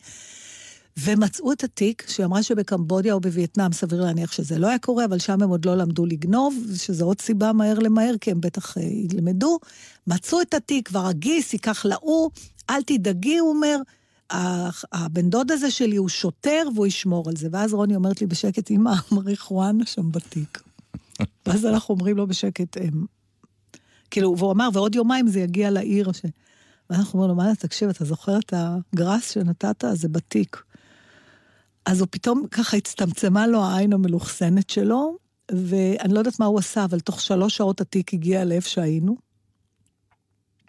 [1.00, 5.20] ומצאו את התיק, שהיא אמרה שבקמבודיה או בווייטנאם, סביר להניח שזה לא היה קורה, אבל
[5.20, 8.84] שם הם עוד לא למדו לגנוב, שזו עוד סיבה מהר למהר, כי הם בטח אה,
[8.84, 9.60] ילמדו.
[10.08, 12.30] מצאו את התיק, כבר הגיס ייקח להוא,
[12.70, 13.78] אל תדאגי, הוא אומר,
[14.92, 17.48] הבן דוד הזה שלי הוא שוטר והוא ישמור על זה.
[17.52, 20.62] ואז רוני אומרת לי בשקט, אמא, המריחואנה שם בתיק.
[21.46, 23.06] ואז אנחנו אומרים לו בשקט, "אמ,
[24.12, 26.12] כאילו, והוא אמר, ועוד יומיים זה יגיע לעיר.
[26.12, 26.22] ש...
[26.90, 29.84] ואנחנו אומרים לו, מה, תקשיב, אתה זוכר את הגראס שנתת?
[29.94, 30.65] זה בתיק.
[31.86, 35.18] אז הוא פתאום ככה הצטמצמה לו העין המלוכסנת שלו,
[35.52, 39.16] ואני לא יודעת מה הוא עשה, אבל תוך שלוש שעות התיק הגיע לאיפה שהיינו.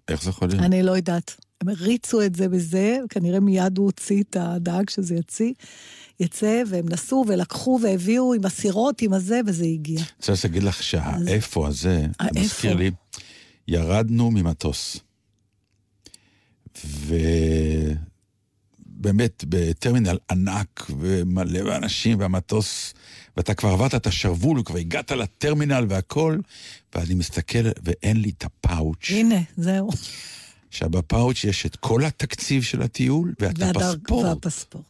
[0.08, 0.62] איך זה יכול להיות?
[0.62, 1.36] אני לא יודעת.
[1.60, 5.52] הם הריצו את זה בזה, כנראה מיד הוא הוציא את הדאג שזה יציא,
[6.20, 10.00] יצא, והם נסעו ולקחו והביאו עם הסירות, עם הזה, וזה הגיע.
[10.00, 12.40] אני רוצה להגיד לך שהאיפה הזה, זה האיפה.
[12.40, 12.90] מזכיר לי,
[13.68, 15.00] ירדנו ממטוס.
[18.98, 22.94] ובאמת, בטרמינל ענק ומלא באנשים, והמטוס,
[23.36, 26.38] ואתה כבר עברת את השרוול, וכבר הגעת לטרמינל והכל,
[26.94, 29.10] ואני מסתכל, ואין לי את הפאוץ'.
[29.10, 29.90] הנה, זהו.
[30.68, 34.26] עכשיו, בפאוץ' יש את כל התקציב של הטיול, ואת והדרג- הפספורט.
[34.44, 34.84] והפספורט.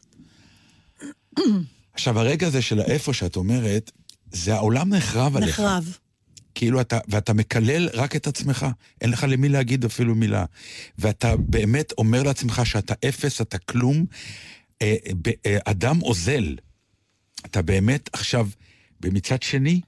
[1.95, 3.91] עכשיו, הרגע הזה של האיפה שאת אומרת,
[4.33, 5.61] זה העולם נחרב עליך.
[5.61, 5.97] נחרב.
[6.57, 8.67] כאילו אתה, ואתה מקלל רק את עצמך,
[9.01, 10.45] אין לך למי להגיד אפילו מילה.
[10.99, 14.07] ואתה באמת אומר לעצמך שאתה אפס, אתה כלום.
[14.83, 16.57] אה, ב- אה, אדם אוזל.
[17.47, 18.49] אתה באמת עכשיו,
[19.01, 19.81] ומצד שני,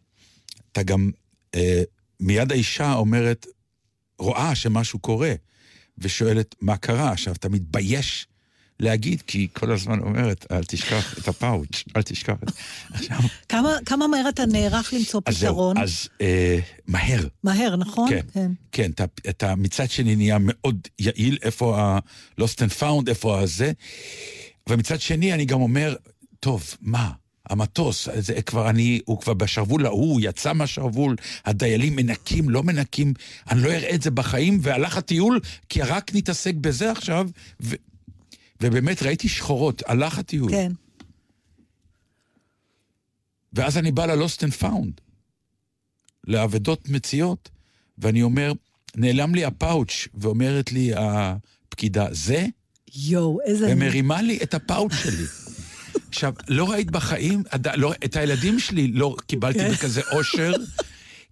[0.73, 1.11] אתה גם,
[1.55, 1.83] אה,
[2.21, 3.47] מיד האישה אומרת,
[4.19, 5.35] רואה שמשהו קורה,
[5.99, 7.13] ושואלת מה קרה.
[7.13, 8.27] עכשיו, אתה מתבייש
[8.81, 12.51] להגיד, כי היא כל הזמן אומרת, אל תשכח את הפאוץ', אל תשכח את...
[13.49, 15.79] כמה, כמה מהר אתה נערך למצוא אז זהו, פתרון?
[15.79, 17.27] אז אה, מהר.
[17.45, 18.11] מהר, נכון?
[18.11, 18.51] כן, כן.
[18.73, 23.73] כן, אתה, אתה מצד שני נהיה מאוד יעיל, איפה ה-lost and found, איפה הזה.
[24.69, 25.95] ומצד שני אני גם אומר,
[26.41, 27.11] טוב, מה?
[27.51, 33.15] המטוס, זה כבר אני, הוא כבר בשרוול ההוא, הוא יצא מהשרוול, הדיילים מנקים, לא מנקים,
[33.51, 37.29] אני לא אראה את זה בחיים, והלך הטיול, כי רק נתעסק בזה עכשיו,
[37.61, 37.75] ו,
[38.61, 40.51] ובאמת ראיתי שחורות, הלך הטיול.
[40.51, 40.73] כן.
[43.53, 45.01] ואז אני בא ל-Lost and Found,
[46.27, 47.51] לאבדות מציאות,
[47.99, 48.53] ואני אומר,
[48.97, 52.47] נעלם לי הפאוץ', ואומרת לי הפקידה, זה?
[52.95, 53.73] יואו, איזה...
[53.73, 55.25] ומרימה לי את הפאוץ' שלי.
[56.09, 57.43] עכשיו, לא ראית בחיים,
[57.77, 59.71] לא, את הילדים שלי לא קיבלתי כן.
[59.71, 60.53] בכזה אושר,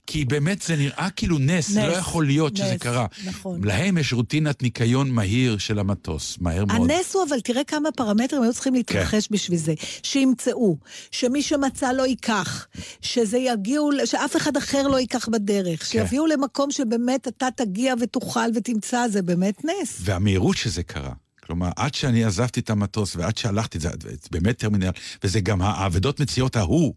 [0.07, 3.07] כי באמת זה נראה כאילו נס, נס, לא יכול להיות שזה נס, קרה.
[3.25, 3.65] נכון.
[3.65, 6.91] להם יש רוטינת ניקיון מהיר של המטוס, מהר מאוד.
[6.91, 9.75] הנס הוא, אבל תראה כמה פרמטרים היו צריכים להתרחש בשביל זה.
[10.03, 10.77] שימצאו,
[11.11, 12.67] שמי שמצא לא ייקח,
[13.01, 19.09] שזה יגיעו, שאף אחד אחר לא ייקח בדרך, שיביאו למקום שבאמת אתה תגיע ותוכל ותמצא,
[19.09, 19.99] זה באמת נס.
[20.01, 21.13] והמהירות שזה קרה.
[21.47, 23.89] כלומר, עד שאני עזבתי את המטוס ועד שהלכתי, זה
[24.31, 24.91] באמת טרמינל,
[25.25, 26.95] וזה גם האבדות מציאות ההוא.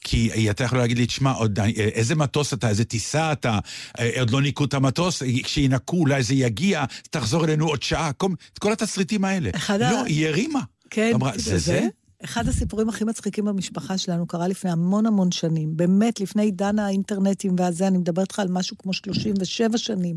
[0.00, 1.34] כי אתה יכול להגיד לי, תשמע,
[1.76, 3.58] איזה מטוס אתה, איזה טיסה אתה,
[3.98, 8.28] אה, עוד לא ניקו את המטוס, כשינקו אולי זה יגיע, תחזור אלינו עוד שעה, כל,
[8.52, 9.50] את כל התסריטים האלה.
[9.54, 10.60] אחד לא, היא הרימה.
[10.90, 11.88] כן, אמרה, זה זה?
[12.24, 15.76] אחד הסיפורים הכי מצחיקים במשפחה שלנו קרה לפני המון המון שנים.
[15.76, 20.16] באמת, לפני עידן האינטרנטים והזה, אני מדברת איתך על משהו כמו 37 שנים.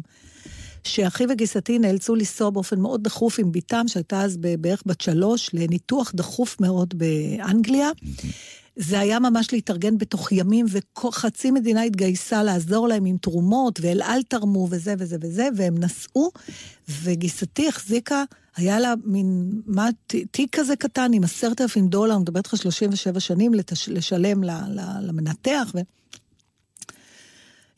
[0.84, 6.12] שאחי וגיסתי נאלצו לנסוע באופן מאוד דחוף עם בתם, שהייתה אז בערך בת שלוש, לניתוח
[6.15, 7.89] דחוף מאוד באנגליה.
[8.76, 14.24] זה היה ממש להתארגן בתוך ימים, וחצי מדינה התגייסה לעזור להם עם תרומות, ואל על
[14.24, 16.32] תרמו, וזה וזה וזה, והם נסעו,
[17.04, 18.24] וגיסתי החזיקה,
[18.56, 19.89] היה לה מין, מה,
[20.32, 24.50] תיק כזה קטן עם עשרת אלפים דולר, אני מדברת איתך 37 שנים, לתש, לשלם ל,
[24.50, 25.80] ל, למנתח, ו...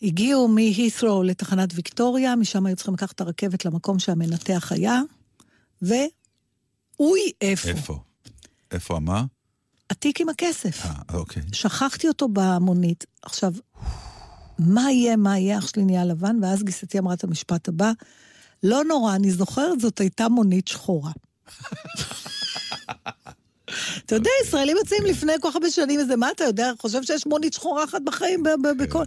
[0.01, 5.01] הגיעו מהית'רו לתחנת ויקטוריה, משם היו צריכים לקחת את הרכבת למקום שהמנתח היה,
[5.81, 7.69] ואוי, איפה?
[7.69, 7.99] איפה?
[8.71, 9.23] איפה מה?
[9.89, 10.86] התיק עם הכסף.
[10.86, 11.43] אה, אוקיי.
[11.51, 13.05] שכחתי אותו במונית.
[13.21, 13.53] עכשיו,
[14.60, 17.91] מה יהיה, מה יהיה, אח שלי נהיה לבן, ואז גיסתי אמרה את המשפט הבא,
[18.63, 21.12] לא נורא, אני זוכרת, זאת הייתה מונית שחורה.
[24.05, 27.25] אתה יודע, ישראלים יוצאים לפני כל כך הרבה שנים, איזה מה אתה יודע, חושב שיש
[27.25, 28.43] מונית שחורה אחת בחיים
[28.79, 29.03] בכל...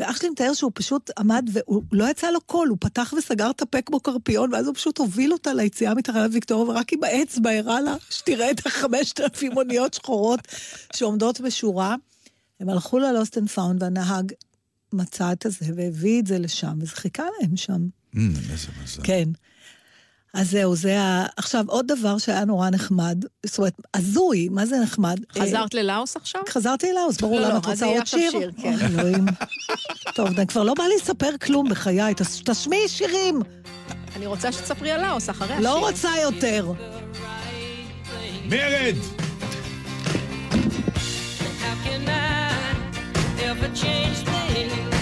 [0.00, 3.62] ואח שלי מתאר שהוא פשוט עמד והוא לא יצא לו קול, הוא פתח וסגר את
[3.62, 7.80] הפה כמו קרפיון, ואז הוא פשוט הוביל אותה ליציאה מתחנת ויקטוריה, ורק עם האצבע הראה
[7.80, 10.40] לה שתראה את החמשת אלפים מוניות שחורות
[10.96, 11.96] שעומדות בשורה.
[12.60, 14.32] הם הלכו ל lost and found, והנהג
[14.92, 17.88] מצא את הזה והביא את זה לשם, וזה חיכה להם שם.
[18.16, 19.02] אמ, איזה מזל.
[19.04, 19.28] כן.
[20.34, 21.26] אז זהו, זה ה...
[21.36, 25.16] עכשיו, עוד דבר שהיה נורא נחמד, זאת אומרת, הזוי, מה זה נחמד?
[25.38, 26.40] חזרת ללאוס עכשיו?
[26.48, 28.30] חזרתי אליו, ברור לא, למה לא, את אז רוצה יהיה עוד עכשיו שיר?
[28.30, 28.74] שיר, כן.
[28.74, 29.24] אוי, אלוהים.
[30.14, 33.42] טוב, אני כבר לא בא לי לספר כלום בחיי, תש- תשמיעי שירים.
[34.16, 35.60] אני רוצה שתספרי על לאוס אחרי השיר.
[35.70, 36.72] לא רוצה יותר.
[38.48, 38.94] מרד!
[41.60, 42.52] How can I
[43.42, 44.99] ever change things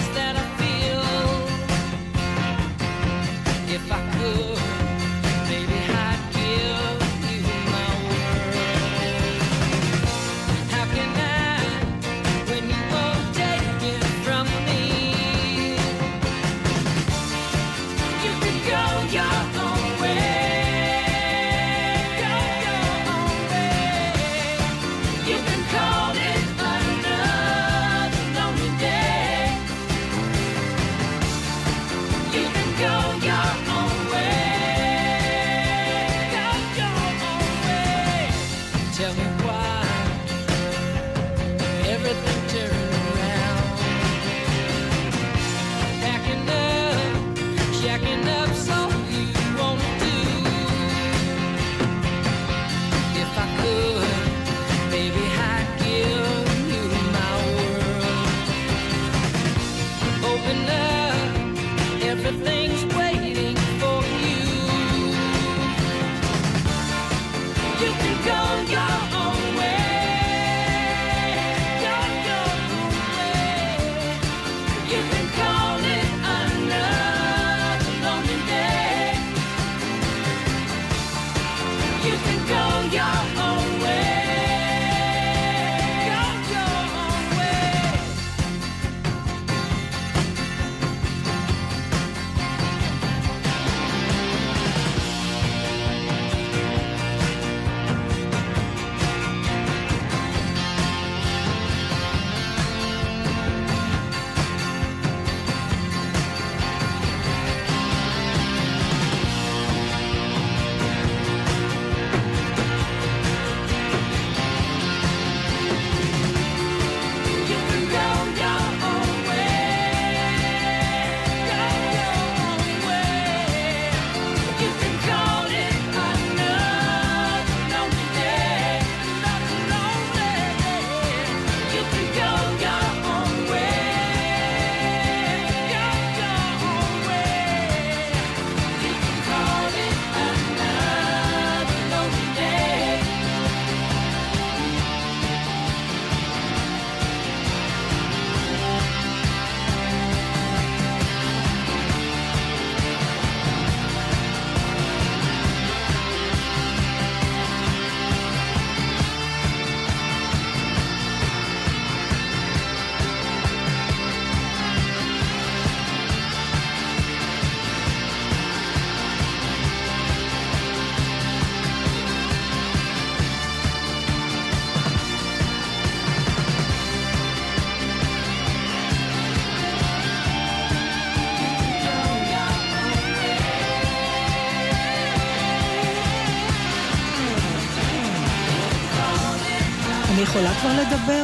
[190.09, 191.23] אני יכולה כבר לדבר?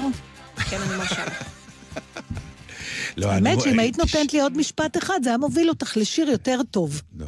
[0.70, 1.44] כן, אני מרשה לך.
[3.18, 6.30] לא, האמת רואה- שאם היית נותנת לי עוד משפט אחד, זה היה מוביל אותך לשיר
[6.30, 7.02] יותר טוב.
[7.18, 7.26] לא,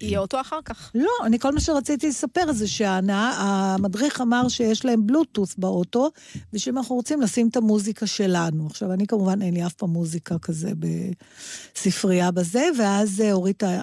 [0.00, 0.90] יהיה אותו אחר כך.
[0.94, 6.10] לא, אני כל מה שרציתי לספר זה שהמדריך אמר שיש להם בלוטוס באוטו,
[6.52, 8.66] ושאם אנחנו רוצים לשים את המוזיקה שלנו.
[8.66, 10.70] עכשיו, אני כמובן, אין לי אף פעם מוזיקה כזה
[11.74, 13.80] בספרייה בזה, ואז אה, אורית, אה,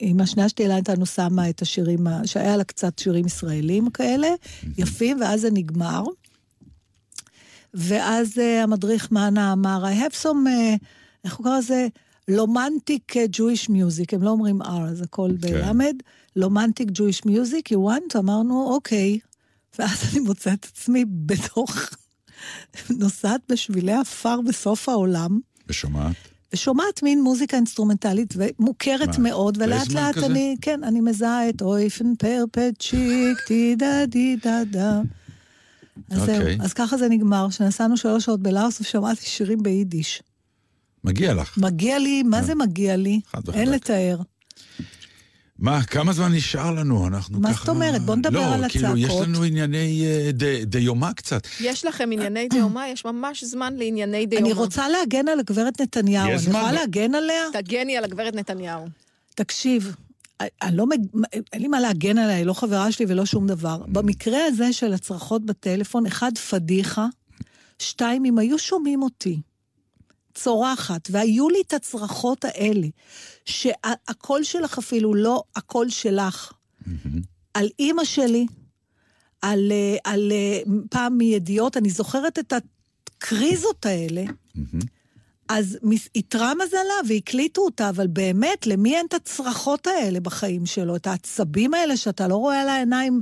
[0.00, 4.28] עם השנייה שתהילה איתנו שמה את השירים, שהיה לה קצת שירים ישראלים כאלה,
[4.78, 6.04] יפים, ואז זה נגמר.
[7.74, 10.84] ואז אה, המדריך מאנה אמר, I have some, uh,
[11.24, 11.86] איך הוא קרא לזה?
[12.28, 15.94] lomantic Jewish music, הם לא אומרים R, אז הכל בלמד.
[16.36, 18.18] lomantic Jewish music, you want?
[18.18, 19.18] אמרנו, אוקיי.
[19.78, 21.76] ואז אני מוצאת את עצמי בתוך,
[23.00, 25.40] נוסעת בשבילי עפר בסוף העולם.
[25.68, 26.16] ושומעת?
[26.52, 30.26] ושומעת מין מוזיקה אינסטרומנטלית ומוכרת מה, מאוד, ולאט לאט כזה?
[30.26, 35.00] אני, כן, אני מזהה את אויפן פריפצ'יק, די דה די דה דה.
[36.10, 36.58] אז זהו, אוקיי.
[36.60, 40.22] אז ככה זה נגמר, שנסענו שלוש שעות בלאוס ושמעתי שירים ביידיש.
[41.04, 41.58] מגיע לך.
[41.58, 43.20] מגיע לי, מה זה מגיע לי?
[43.52, 44.20] אין לתאר.
[45.60, 47.06] מה, כמה זמן נשאר לנו?
[47.06, 47.58] אנחנו מה ככה...
[47.58, 48.02] זאת אומרת?
[48.02, 49.26] בוא נדבר לא, על כאילו, יש הצעקות.
[49.28, 51.46] לנו ענייני אה, ד- דיומה קצת.
[51.60, 52.88] יש לכם ענייני דיומה?
[52.88, 54.46] יש ממש זמן לענייני דיומה.
[54.46, 56.78] אני רוצה להגן על הגברת נתניהו, יש אני זמן, יכולה לא?
[56.80, 57.42] להגן עליה?
[57.52, 58.86] תגני על הגברת נתניהו.
[59.34, 59.94] תקשיב,
[60.62, 63.76] אני לא, מג- אין לי מה להגן עליה, היא לא חברה שלי ולא שום דבר.
[63.88, 67.06] במקרה הזה של הצרחות בטלפון, אחד, פדיחה,
[67.78, 69.40] שתיים, אם היו שומעים אותי
[70.42, 72.86] צורחת, והיו לי את הצרחות האלה,
[73.44, 76.52] שהקול שלך אפילו לא הקול שלך,
[77.54, 78.46] על אימא שלי,
[79.42, 84.24] על, אה, על אה, פעם מידיעות, אני זוכרת את הקריזות האלה,
[85.52, 85.78] אז
[86.14, 91.74] איתרע מזלה והקליטו אותה, אבל באמת, למי אין את הצרחות האלה בחיים שלו, את העצבים
[91.74, 93.20] האלה שאתה לא רואה על העיניים?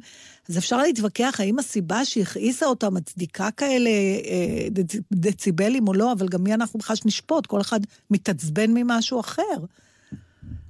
[0.48, 6.28] אז אפשר להתווכח האם הסיבה שהכעיסה אותה מצדיקה כאלה אה, דצ- דציבלים או לא, אבל
[6.28, 7.46] גם מי אנחנו בכלל שנשפוט?
[7.46, 9.58] כל אחד מתעצבן ממשהו אחר.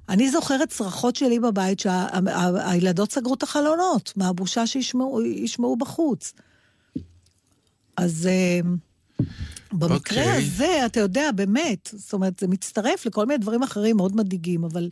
[0.09, 6.33] אני זוכרת צרחות שלי בבית שהילדות סגרו את החלונות, מהבושה שישמעו ישמעו בחוץ.
[7.97, 8.59] אז אה,
[9.73, 10.37] במקרה אוקיי.
[10.37, 14.89] הזה, אתה יודע, באמת, זאת אומרת, זה מצטרף לכל מיני דברים אחרים מאוד מדאיגים, אבל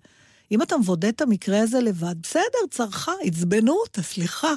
[0.51, 4.53] אם אתה מבודד את המקרה הזה לבד, בסדר, צרחה, עצבנו אותה, סליחה.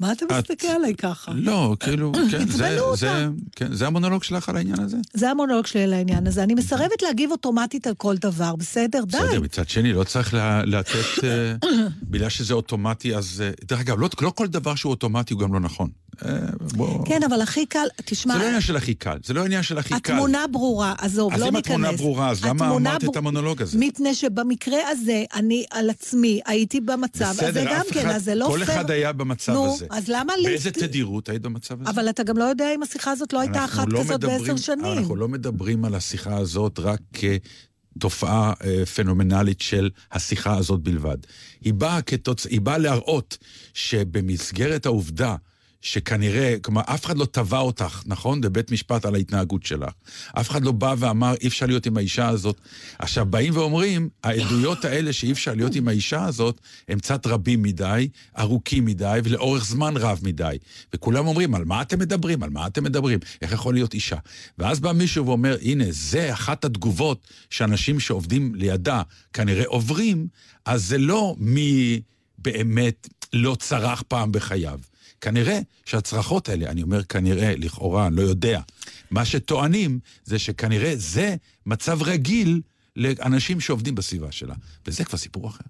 [0.00, 1.32] מה אתה את- מסתכל עליי ככה?
[1.34, 3.26] לא, כאילו, כן, זה, זה.
[3.56, 4.96] כן, זה המונולוג שלך על העניין הזה?
[5.14, 6.42] זה המונולוג שלי על העניין הזה.
[6.42, 9.04] אני מסרבת להגיב אוטומטית על כל דבר, בסדר?
[9.04, 9.18] די.
[9.18, 11.54] בסדר, מצד שני, לא צריך לה- לתת, אה,
[12.10, 13.40] בגלל שזה אוטומטי, אז...
[13.46, 15.90] אה, דרך אגב, לא, לא כל דבר שהוא אוטומטי הוא גם לא נכון.
[16.24, 17.06] אה, בוא...
[17.06, 19.78] כן, אבל הכי קל, תשמע, זה לא עניין של הכי קל, זה לא עניין של
[19.78, 20.12] הכי קל.
[20.12, 21.74] התמונה ברורה, עזוב, אז לא אם ניכנס.
[21.74, 23.78] התמונה ברורה, אז למה אמרת את בור- המונולוג הזה?
[23.80, 28.34] מפני שבמקרה הזה, אני על עצמי הייתי במצב הזה בסדר, גם אף כן, אז זה
[28.34, 28.76] לא כל פייר.
[28.80, 29.86] אחד היה במצב נו, הזה.
[29.90, 30.44] אז למה לי...
[30.44, 31.90] באיזה תדירות היית במצב הזה?
[31.90, 34.56] אבל אתה גם לא יודע אם השיחה הזאת לא הייתה אחת לא כזאת מדברים- בעשר
[34.56, 34.84] שנים.
[34.98, 37.00] אנחנו לא מדברים על השיחה הזאת רק
[37.96, 41.16] כתופעה אה, פנומנלית של השיחה הזאת בלבד.
[41.60, 42.46] היא באה, כתוצ...
[42.46, 43.38] היא באה להראות
[43.74, 45.34] שבמסגרת העובדה
[45.82, 48.40] שכנראה, כלומר, אף אחד לא תבע אותך, נכון?
[48.40, 49.92] בבית משפט על ההתנהגות שלך.
[50.32, 52.60] אף אחד לא בא ואמר, אי אפשר להיות עם האישה הזאת.
[52.98, 58.08] עכשיו, באים ואומרים, העדויות האלה שאי אפשר להיות עם האישה הזאת, הם קצת רבים מדי,
[58.38, 60.56] ארוכים מדי, ולאורך זמן רב מדי.
[60.94, 62.42] וכולם אומרים, על מה אתם מדברים?
[62.42, 63.18] על מה אתם מדברים?
[63.42, 64.16] איך יכול להיות אישה?
[64.58, 70.26] ואז בא מישהו ואומר, הנה, זה אחת התגובות שאנשים שעובדים לידה כנראה עוברים,
[70.64, 72.00] אז זה לא מי
[72.38, 74.80] באמת לא צרח פעם בחייו.
[75.20, 78.60] כנראה שהצרחות האלה, אני אומר כנראה, לכאורה, אני לא יודע,
[79.10, 82.60] מה שטוענים זה שכנראה זה מצב רגיל
[82.96, 84.54] לאנשים שעובדים בסביבה שלה.
[84.86, 85.64] וזה כבר סיפור אחר.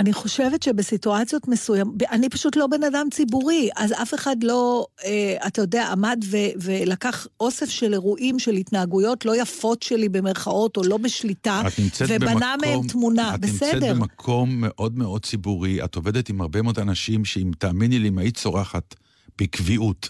[0.00, 5.36] אני חושבת שבסיטואציות מסוימות, אני פשוט לא בן אדם ציבורי, אז אף אחד לא, אה,
[5.46, 10.82] אתה יודע, עמד ו, ולקח אוסף של אירועים, של התנהגויות לא יפות שלי במרכאות, או
[10.82, 13.74] לא בשליטה, את ובנה במקום, מהם תמונה, את בסדר.
[13.74, 18.18] נמצאת במקום מאוד מאוד ציבורי, את עובדת עם הרבה מאוד אנשים שאם תאמיני לי, אם
[18.18, 18.94] היית צורחת
[19.38, 20.08] בקביעות,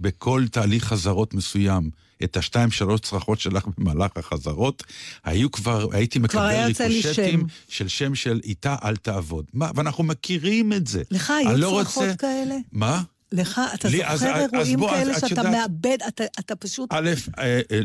[0.00, 1.90] בכל תהליך חזרות מסוים,
[2.24, 4.82] את השתיים שלוש צרחות שלך במהלך החזרות,
[5.24, 7.46] היו כבר, הייתי מקבל ריקושטים.
[7.68, 9.44] של שם של איתה אל תעבוד.
[9.54, 11.02] מה, ואנחנו מכירים את זה.
[11.10, 12.54] לך היו לא צרחות רוצה- כאלה?
[12.72, 13.02] מה?
[13.32, 16.56] לך, אתה לי- זוכר אז אירועים בוא, אז כאלה את שאתה יודעת- מאבד, אתה, אתה
[16.56, 16.88] פשוט...
[16.92, 17.80] א', אה, אה,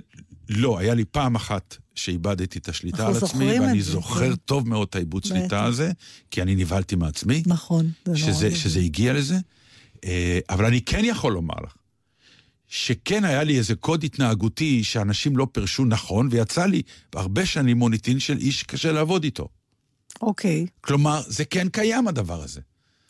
[0.49, 4.35] לא, היה לי פעם אחת שאיבדתי את השליטה על עצמי, ואני זוכר כן.
[4.35, 5.29] טוב מאוד את העיבוד בטח.
[5.35, 5.91] שליטה הזה,
[6.31, 8.57] כי אני נבהלתי מעצמי, נכון, זה שזה, נורא.
[8.59, 9.35] שזה הגיע לזה.
[10.05, 11.73] אה, אבל אני כן יכול לומר לך,
[12.71, 16.81] שכן היה לי איזה קוד התנהגותי שאנשים לא פירשו נכון, ויצא לי
[17.13, 19.47] הרבה שנים מוניטין של איש שקשה לעבוד איתו.
[20.21, 20.65] אוקיי.
[20.81, 22.61] כלומר, זה כן קיים הדבר הזה.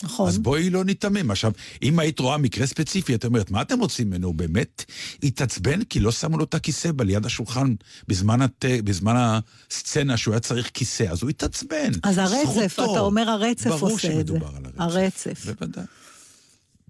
[0.04, 0.28] נכון.
[0.28, 1.32] אז בואי לא ניתמם.
[1.32, 1.52] עכשיו,
[1.82, 4.28] אם היית רואה מקרה ספציפי, את אומרת, מה אתם רוצים ממנו?
[4.28, 4.86] הוא באמת
[5.24, 7.74] התעצבן כי לא שמו לו את הכיסא ליד השולחן
[8.08, 8.66] בזמן, הת...
[8.84, 9.16] בזמן
[9.72, 11.92] הסצנה שהוא היה צריך כיסא, אז הוא התעצבן.
[12.04, 12.92] אז הרצף, זכותו.
[12.92, 14.34] אתה אומר הרצף ברור עושה את זה.
[14.34, 14.80] שמדובר על הרצף.
[14.80, 15.46] הרצף.
[15.46, 15.84] בוודאי.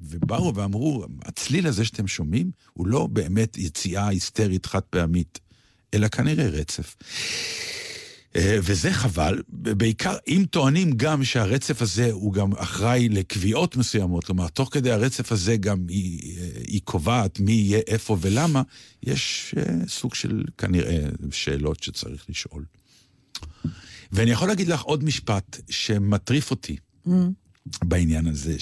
[0.02, 5.40] ובאו ואמרו, הצליל הזה שאתם שומעים, הוא לא באמת יציאה היסטרית חד פעמית,
[5.94, 6.96] אלא כנראה רצף.
[8.36, 14.48] אה, וזה חבל, בעיקר אם טוענים גם שהרצף הזה הוא גם אחראי לקביעות מסוימות, כלומר,
[14.48, 18.62] תוך כדי הרצף הזה גם היא, אה, היא קובעת מי יהיה איפה ולמה,
[19.04, 21.00] יש אה, סוג של כנראה
[21.32, 22.66] שאלות שצריך לשאול.
[24.12, 26.76] ואני יכול להגיד לך עוד משפט שמטריף אותי
[27.84, 28.56] בעניין הזה,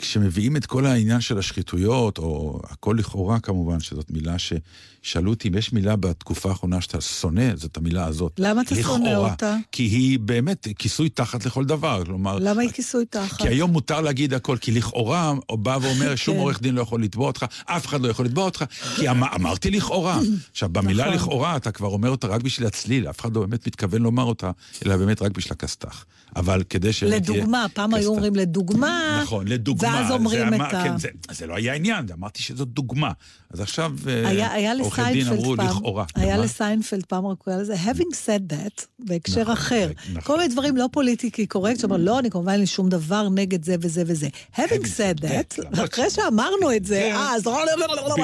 [0.00, 5.54] שכשמביאים את כל העניין של השחיתויות, או הכל לכאורה כמובן, שזאת מילה ששאלו אותי אם
[5.54, 8.32] יש מילה בתקופה האחרונה שאתה שונא, זאת המילה הזאת.
[8.38, 9.30] למה אתה שונא לכאורה.
[9.30, 9.56] אותה?
[9.72, 12.38] כי היא באמת כיסוי תחת לכל דבר, כלומר...
[12.38, 13.42] למה היא כיסוי תחת?
[13.42, 16.40] כי היום מותר להגיד הכל, כי לכאורה, הוא בא ואומר, שום כן.
[16.40, 18.64] עורך דין לא יכול לתבוע אותך, אף אחד לא יכול לתבוע אותך,
[18.96, 20.20] כי אמ, אמרתי לכאורה.
[20.52, 21.16] עכשיו, במילה נכון.
[21.16, 24.50] לכאורה, אתה כבר אומר אותה רק בשביל הצליל, אף אחד לא באמת מתכוון לומר אותה,
[24.86, 26.04] אלא באמת רק בשביל הכסת"ח.
[26.36, 28.10] אבל כדי תהיה לדוגמה, פעם היו כסת"ח.
[28.10, 29.88] אומרים לדוגמה, נכון, לדוגמה.
[29.88, 30.84] ואז אומרים זה את ה...
[30.84, 33.12] כן, זה, זה לא היה עניין, אמרתי שזאת דוגמה.
[33.50, 36.04] אז עכשיו אה, היה, היה עורכי דין אמרו לכאורה.
[36.14, 36.36] היה?
[36.36, 39.90] לסיינפלד פעם רק קורא לזה, having said that, בהקשר נכון, אחר.
[40.10, 40.20] נכון.
[40.20, 43.64] כל מיני דברים לא פוליטיקלי קורקט, שאומר, לא, אני כמובן אין לי שום דבר נגד
[43.64, 44.28] זה וזה וזה.
[44.54, 47.16] having said that, אחרי ש- שאמרנו את זה, כן.
[47.18, 47.44] אז...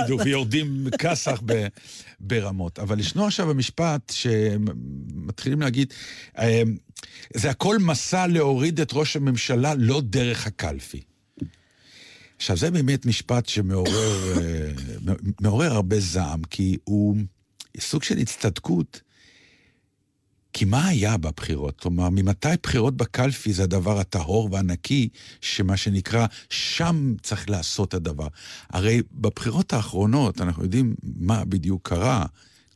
[0.05, 1.41] בדיוק, ויורדים כסח
[2.21, 2.79] ברמות.
[2.79, 5.93] אבל ישנו עכשיו המשפט שמתחילים להגיד,
[6.39, 6.63] אה,
[7.35, 11.01] זה הכל מסע להוריד את ראש הממשלה לא דרך הקלפי.
[12.37, 14.71] עכשיו, זה באמת משפט שמעורר אה,
[15.41, 17.17] מעורר הרבה זעם, כי הוא
[17.81, 19.01] סוג של הצטדקות.
[20.53, 21.81] כי מה היה בבחירות?
[21.81, 25.09] כלומר, ממתי בחירות בקלפי זה הדבר הטהור והנקי,
[25.41, 28.27] שמה שנקרא, שם צריך לעשות הדבר.
[28.71, 32.27] הרי בבחירות האחרונות אנחנו יודעים מה בדיוק קרה.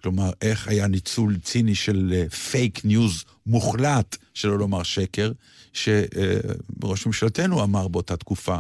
[0.07, 5.33] כלומר, איך היה ניצול ציני של פייק ניוז מוחלט, שלא לומר שקר,
[5.73, 8.59] שראש ממשלתנו אמר באותה תקופה.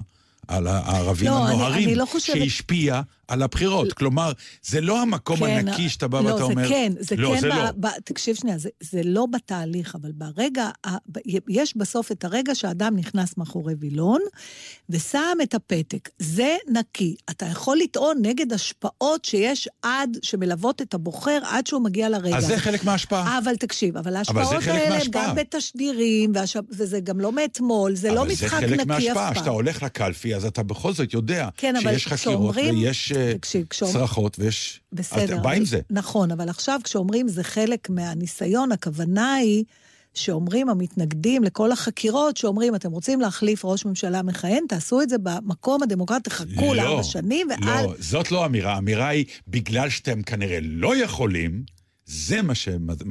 [0.48, 3.92] על הערבים לא, אני- הנוהרים, אני לא חושבת- שהשפיע על הבחירות.
[3.92, 6.68] כלומר, זה לא המקום כן, הנקי שאתה בא לא, ואתה אומר...
[6.68, 7.70] כן, זה לא, כן, זה ב, לא.
[7.80, 10.68] ב, תקשיב שנייה, זה, זה לא בתהליך, אבל ברגע,
[11.48, 14.20] יש בסוף את הרגע שאדם נכנס מאחורי וילון,
[14.90, 16.08] ושם את הפתק.
[16.18, 17.16] זה נקי.
[17.30, 22.36] אתה יכול לטעון נגד השפעות שיש עד, שמלוות את הבוחר עד שהוא מגיע לרגע.
[22.36, 22.58] אז זה.
[22.58, 23.38] חלק מההשפעה.
[23.38, 24.98] אבל תקשיב, אבל ההשפעות חלק האלה.
[25.10, 26.56] גם בתשדירים, והש...
[26.70, 29.34] וזה גם לא מאתמול, זה לא משחק אבל זה חלק נקי מההשפעה, אף פעם.
[29.34, 33.15] כשאתה הולך לקלפי, אז אתה בכל זאת יודע כן, אבל שיש חקירות ויש אה,
[33.92, 34.80] צרחות ויש...
[34.92, 35.38] בסדר.
[35.42, 35.80] בא עם זה.
[35.90, 39.64] נכון, אבל עכשיו כשאומרים זה חלק מהניסיון, הכוונה היא
[40.16, 45.82] שאומרים המתנגדים לכל החקירות, שאומרים, אתם רוצים להחליף ראש ממשלה מכהן, תעשו את זה במקום
[45.82, 47.82] הדמוקרטי, תחכו לארבע שנים, ואל...
[47.82, 48.74] לא, זאת לא אמירה.
[48.74, 51.75] האמירה היא, בגלל שאתם כנראה לא יכולים,
[52.06, 53.02] זה מה שמד...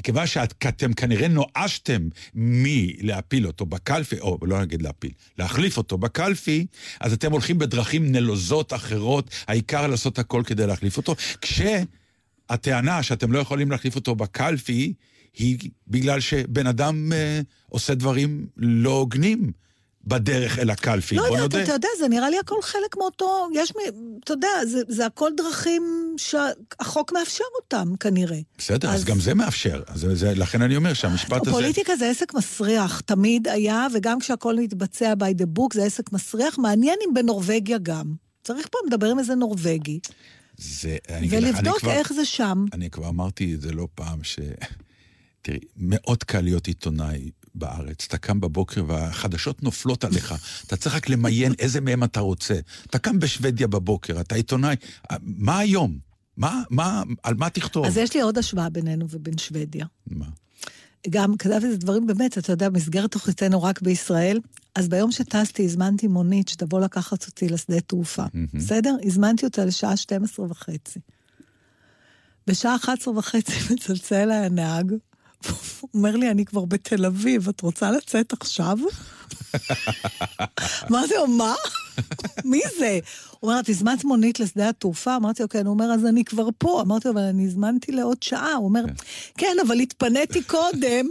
[0.00, 6.66] מכיוון שאתם כנראה נואשתם מלהפיל אותו בקלפי, או לא נגיד להפיל, להחליף אותו בקלפי,
[7.00, 13.38] אז אתם הולכים בדרכים נלוזות אחרות, העיקר לעשות הכל כדי להחליף אותו, כשהטענה שאתם לא
[13.38, 14.92] יכולים להחליף אותו בקלפי,
[15.38, 19.52] היא בגלל שבן אדם אה, עושה דברים לא הוגנים
[20.06, 21.62] בדרך אל הקלפי, לא בוא יודעת, נודה.
[21.62, 23.72] אתה יודע, זה נראה לי הכל חלק מאותו, יש,
[24.24, 28.38] אתה יודע, זה, זה הכל דרכים שהחוק מאפשר אותם, כנראה.
[28.58, 29.82] בסדר, אז, אז- גם זה מאפשר.
[29.86, 31.50] אז זה, זה, לכן אני אומר שהמשפט הזה...
[31.50, 36.58] פוליטיקה זה עסק מסריח, תמיד היה, וגם כשהכול מתבצע by the book זה עסק מסריח,
[36.58, 38.14] מעניין אם בנורבגיה גם.
[38.44, 40.00] צריך פה לדבר עם איזה נורבגי,
[40.58, 42.64] זה, אני לך, אני ולבדוק כבר, איך זה שם.
[42.72, 44.38] אני כבר אמרתי את זה לא פעם, ש...
[45.42, 48.04] תראי, מאוד קל להיות עיתונאי בארץ.
[48.08, 50.34] אתה קם בבוקר והחדשות נופלות עליך.
[50.66, 52.54] אתה צריך רק למיין איזה מהם אתה רוצה.
[52.86, 54.76] אתה קם בשוודיה בבוקר, אתה עיתונאי.
[55.22, 55.98] מה היום?
[56.36, 57.86] מה, מה, על מה תכתוב?
[57.86, 59.86] אז יש לי עוד השוואה בינינו ובין שוודיה.
[60.06, 60.26] מה?
[61.10, 64.40] גם כתבתי את הדברים באמת, אתה יודע, במסגרת תוכניתנו רק בישראל.
[64.74, 68.24] אז ביום שטסתי, הזמנתי מונית שתבוא לקחת אותי לשדה תעופה.
[68.54, 68.96] בסדר?
[69.04, 71.00] הזמנתי אותה לשעה 12 וחצי.
[72.46, 74.92] בשעה 11 וחצי מצלצל הנהג,
[75.80, 78.78] הוא אומר לי, אני כבר בתל אביב, את רוצה לצאת עכשיו?
[80.90, 81.54] אמרתי לו, מה?
[82.44, 82.98] מי זה?
[83.40, 85.16] הוא אומר, את הזמנת מונית לשדה התעופה?
[85.16, 85.66] אמרתי לו, כן.
[85.66, 86.82] הוא אומר, אז אני כבר פה.
[86.82, 88.54] אמרתי לו, אבל אני הזמנתי לעוד שעה.
[88.54, 88.84] הוא אומר,
[89.38, 91.06] כן, אבל התפניתי קודם.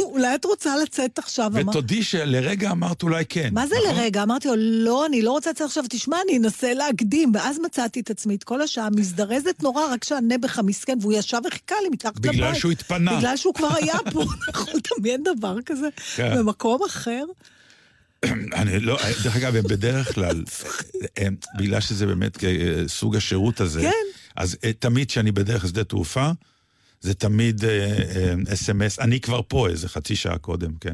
[0.00, 1.50] אולי את רוצה לצאת עכשיו?
[1.54, 3.48] ותודי שלרגע אמרת אולי כן.
[3.52, 3.96] מה זה נכון?
[3.96, 4.22] לרגע?
[4.22, 7.32] אמרתי לו, לא, אני לא רוצה לצאת עכשיו, תשמע, אני אנסה להקדים.
[7.34, 11.74] ואז מצאתי את עצמי את כל השעה מזדרזת נורא, רק שהנעבך המסכן, והוא ישב וחיכה
[11.82, 12.30] לי מתחת לבית.
[12.32, 13.18] בגלל שהוא התפנה.
[13.18, 14.22] בגלל שהוא כבר היה פה.
[14.50, 16.36] אתה יכול לדמיין דבר כזה כן.
[16.36, 17.24] במקום אחר?
[18.54, 20.44] אני לא, דרך אגב, הם בדרך כלל,
[21.16, 22.50] הם, בגלל שזה באמת אה,
[22.86, 23.90] סוג השירות הזה, כן.
[24.36, 26.30] אז אה, תמיד כשאני בדרך לשדה תעופה,
[27.02, 27.64] זה תמיד
[28.52, 30.92] אס.אם.אס, אני כבר פה איזה חצי שעה קודם, כן.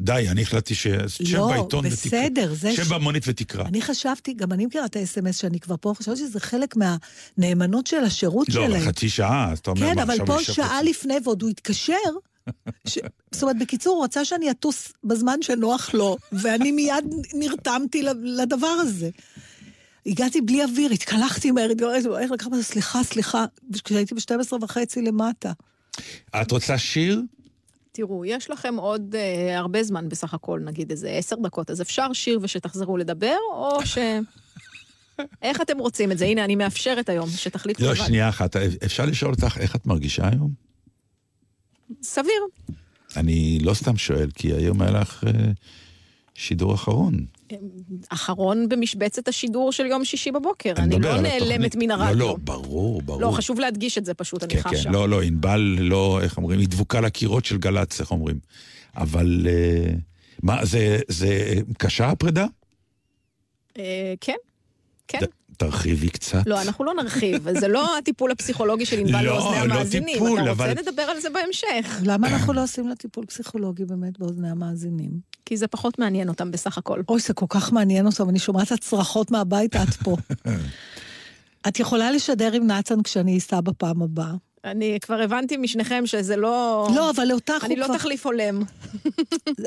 [0.00, 2.20] די, אני החלטתי ששב לא, בעיתון ותקרא.
[2.28, 3.64] בסדר, זה שב ש- במונית ותקרא.
[3.64, 8.04] אני חשבתי, גם אני מכירה את ה-SMS שאני כבר פה, חשבתי שזה חלק מהנאמנות של
[8.04, 8.70] השירות לא, שלהם.
[8.72, 11.92] אבל חצי שעה, אז אתה אומר, כן, אבל פה שעה חצי- לפני, ועוד הוא התקשר.
[12.86, 12.98] ש...
[13.32, 19.10] זאת אומרת, בקיצור, הוא רצה שאני אטוס בזמן שנוח לו, ואני מיד נרתמתי לדבר הזה.
[20.06, 23.44] הגעתי בלי אוויר, התקלחתי מהר, התגררתי, איך לקחת, סליחה, סליחה,
[23.84, 25.52] כשהייתי ב-12 וחצי למטה.
[26.42, 27.22] את רוצה שיר?
[27.92, 32.12] תראו, יש לכם עוד אה, הרבה זמן בסך הכל, נגיד איזה עשר דקות, אז אפשר
[32.12, 33.98] שיר ושתחזרו לדבר, או ש...
[35.42, 36.24] איך אתם רוצים את זה?
[36.24, 38.06] הנה, אני מאפשרת היום, שתחליטו לא, לבד.
[38.06, 38.56] שנייה אחת.
[38.84, 40.50] אפשר לשאול אותך איך את מרגישה היום?
[42.02, 42.42] סביר.
[43.16, 45.32] אני לא סתם שואל, כי היום היה לך אה,
[46.34, 47.26] שידור אחרון.
[48.08, 50.72] אחרון במשבצת השידור של יום שישי בבוקר.
[50.76, 51.76] אני אני לא על נעלמת.
[51.78, 52.14] מן הרדיו.
[52.18, 53.20] לא, לא, ברור, ברור.
[53.20, 54.84] לא, חשוב להדגיש את זה פשוט, אני כן, חשה.
[54.84, 58.38] כן, לא, לא, ענבל לא, איך אומרים, היא דבוקה לקירות של גל"צ, איך אומרים.
[58.96, 59.92] אבל אה,
[60.42, 62.46] מה, זה, זה קשה הפרידה?
[63.78, 64.36] אה, כן,
[65.08, 65.18] כן.
[65.56, 66.42] תרחיבי קצת.
[66.46, 70.14] לא, אנחנו לא נרחיב, זה לא הטיפול הפסיכולוגי של ענבל לא, לאוזני לא המאזינים.
[70.14, 72.00] טיפול, אתה אבל- רוצה נדבר על זה בהמשך?
[72.04, 75.35] למה אנחנו לא עושים לה טיפול פסיכולוגי באמת באוזני המאזינים?
[75.46, 77.02] כי זה פחות מעניין אותם בסך הכל.
[77.08, 80.16] אוי, זה כל כך מעניין אותם, אני שומעת הצרחות מהבית עד פה.
[81.68, 84.32] את יכולה לשדר עם נתן כשאני אסע בפעם הבאה.
[84.64, 86.88] אני כבר הבנתי משניכם שזה לא...
[86.94, 87.96] לא, אבל אותך הוא אני לא כבר...
[87.98, 88.62] תחליף הולם.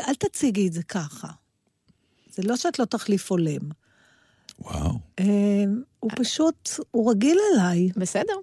[0.08, 1.28] אל תציגי את זה ככה.
[2.34, 3.62] זה לא שאת לא תחליף הולם.
[4.60, 5.00] וואו.
[5.20, 5.26] אה,
[6.00, 8.34] הוא פשוט, הוא רגיל אליי, בסדר,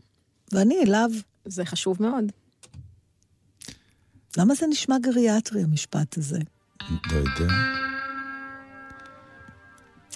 [0.52, 1.10] ואני אליו.
[1.44, 2.32] זה חשוב מאוד.
[4.38, 6.38] למה זה נשמע גריאטרי, המשפט הזה?
[6.90, 7.54] לא יודע.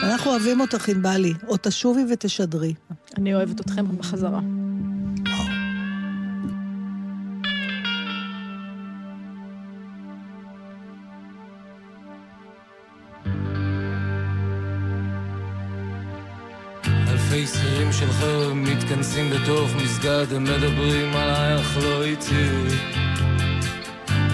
[0.00, 1.34] אנחנו אוהבים אותך, ענבלי.
[1.48, 2.74] או תשובי ותשדרי.
[3.18, 4.40] אני אוהבת אתכם בחזרה.
[17.08, 22.99] אלפי שכירים של חרב מתכנסים בתוך מסגד, הם מדברים עלייך לא איתי.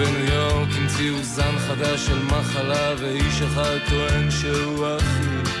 [0.00, 5.52] ובניו יורק המציאו זן חדש של מחלה ואיש אחד טוען שהוא אחי.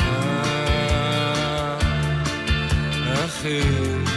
[0.00, 1.78] אה,
[3.24, 4.15] אחי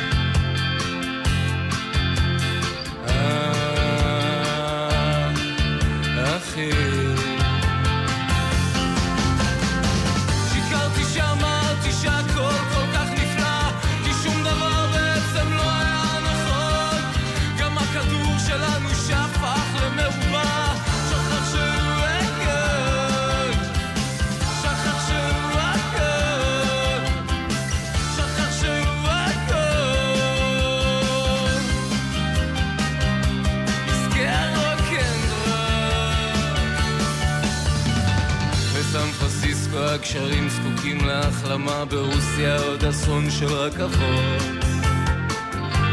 [40.10, 44.64] הגשרים זקוקים להחלמה, ברוסיה עוד אסון של רכבות.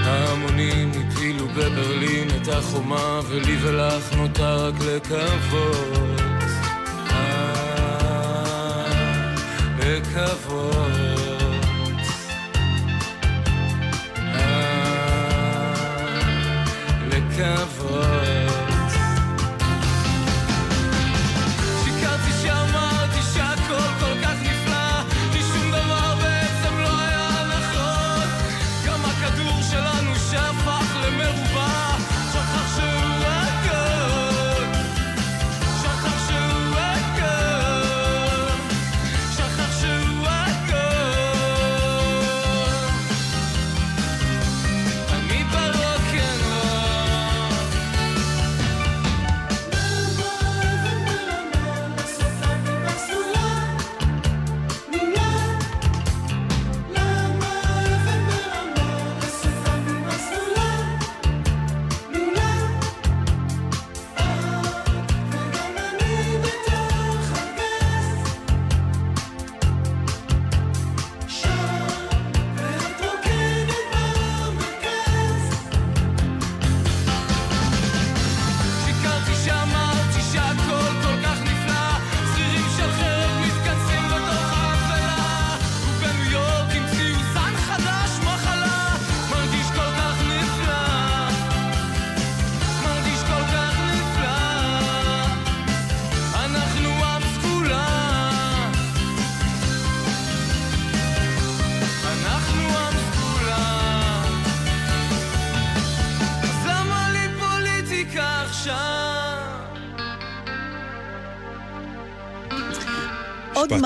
[0.04, 6.20] ההמונים הפילו בברלין את החומה, ולי ולך נותר רק לקוות.
[7.10, 7.66] אה,
[9.78, 10.90] לקוות.
[14.18, 14.96] אה,
[17.06, 18.25] לקוות.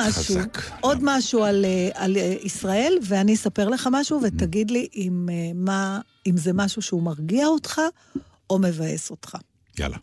[0.08, 0.58] משהו, חזק.
[0.80, 5.50] עוד משהו על, אה, על אה, ישראל, ואני אספר לך משהו, ותגיד לי אם, אה,
[5.54, 7.80] מה, אם זה משהו שהוא מרגיע אותך
[8.50, 9.36] או מבאס אותך.
[9.78, 9.96] יאללה.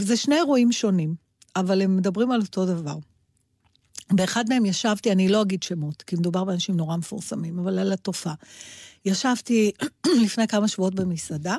[0.00, 1.14] זה שני אירועים שונים,
[1.56, 2.96] אבל הם מדברים על אותו דבר.
[4.12, 8.34] באחד מהם ישבתי, אני לא אגיד שמות, כי מדובר באנשים נורא מפורסמים, אבל על התופעה.
[9.04, 9.72] ישבתי
[10.24, 11.56] לפני כמה שבועות במסעדה,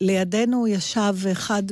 [0.00, 1.62] לידינו ישב אחד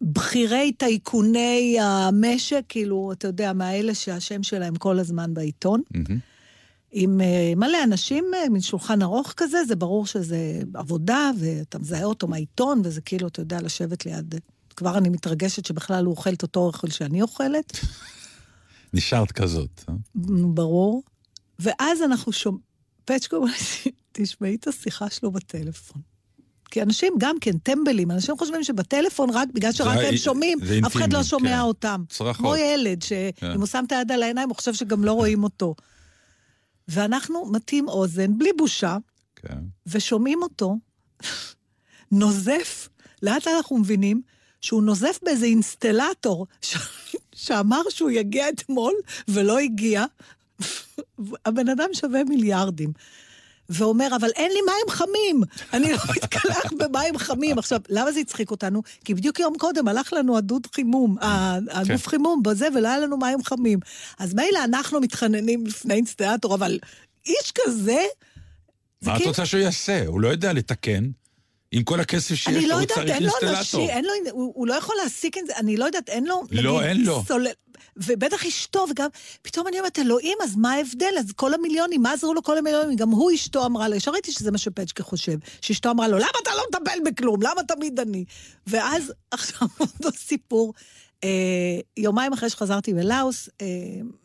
[0.00, 5.82] מבכירי טייקוני המשק, כאילו, אתה יודע, מהאלה שהשם שלהם כל הזמן בעיתון.
[5.90, 6.18] מהמם.
[6.92, 12.04] עם אה, מלא אנשים, אה, מין שולחן ארוך כזה, זה ברור שזה עבודה, ואתה מזהה
[12.04, 14.34] אותו מהעיתון, וזה כאילו, אתה יודע, לשבת ליד...
[14.76, 17.80] כבר אני מתרגשת שבכלל הוא אוכל את אותו אוכל שאני אוכלת,
[18.94, 19.84] נשארת כזאת.
[19.88, 19.94] אה?
[20.54, 21.02] ברור.
[21.58, 22.62] ואז אנחנו שומעים,
[23.04, 23.44] פצ'קו
[24.12, 26.02] תשמעי את השיחה שלו בטלפון.
[26.70, 31.12] כי אנשים גם כן טמבלים, אנשים חושבים שבטלפון רק בגלל שרק הם שומעים, אף אחד
[31.12, 31.60] לא שומע כן.
[31.60, 32.04] אותם.
[32.08, 32.36] צרחות.
[32.36, 33.56] כמו ילד, שאם כן.
[33.56, 35.74] הוא שם את היד על העיניים, הוא חושב שגם לא רואים אותו.
[36.88, 38.96] ואנחנו מטים אוזן, בלי בושה,
[39.36, 39.58] כן.
[39.86, 40.76] ושומעים אותו
[42.12, 42.88] נוזף,
[43.22, 44.22] לאט לאט אנחנו מבינים
[44.60, 46.76] שהוא נוזף באיזה אינסטלטור ש...
[47.34, 48.92] שאמר שהוא יגיע אתמול
[49.28, 50.04] ולא הגיע.
[51.46, 52.92] הבן אדם שווה מיליארדים.
[53.70, 55.42] ואומר, אבל אין לי מים חמים,
[55.74, 57.58] אני לא מתקלח במים חמים.
[57.58, 58.82] עכשיו, למה זה הצחיק אותנו?
[59.04, 63.16] כי בדיוק יום קודם הלך לנו הדוד חימום, ה- הגוף חימום בזה, ולא היה לנו
[63.16, 63.78] מים חמים.
[64.18, 66.78] אז מילא אנחנו מתחננים לפני אינסטלטור, אבל
[67.26, 67.96] איש כזה...
[69.00, 70.06] זה מה את כאילו- רוצה שהוא יעשה?
[70.06, 71.04] הוא לא יודע לתקן.
[71.72, 73.58] עם כל הכסף שיש אני לו, לא הוא יודעת, צריך אין לו אינסטלטור.
[73.58, 76.42] אנשים, אין לו, הוא, הוא לא יכול להעסיק את זה, אני לא יודעת, אין לו...
[76.50, 77.22] לא, נגיד, אין לו.
[77.28, 77.46] סולל,
[77.96, 79.08] ובטח אשתו, וגם,
[79.42, 81.14] פתאום אני אומרת, אלוהים, אז מה ההבדל?
[81.18, 82.96] אז כל המיליונים, מה עזרו לו כל המיליונים?
[82.96, 86.38] גם הוא, אשתו אמרה לו, ישר ראיתי שזה מה שפצ'קה חושב, שאשתו אמרה לו, למה
[86.42, 87.42] אתה לא מטפל בכלום?
[87.42, 88.24] למה תמיד אני?
[88.66, 90.72] ואז, עכשיו, אותו סיפור.
[91.24, 93.66] אה, יומיים אחרי שחזרתי מלאוס, אה,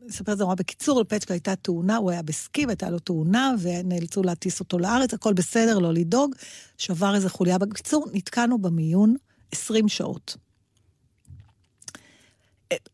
[0.10, 4.24] אספר את זה נורא בקיצור, לפצ'קה הייתה תאונה, הוא היה בסקי והייתה לו תאונה, ונאלצו
[4.24, 6.36] להטיס אותו לארץ, הכל בסדר, לא לדאוג.
[6.78, 7.58] שבר איזה חוליה.
[7.58, 9.16] בקיצור, נתקענו במיון
[9.51, 10.38] 20 שעות.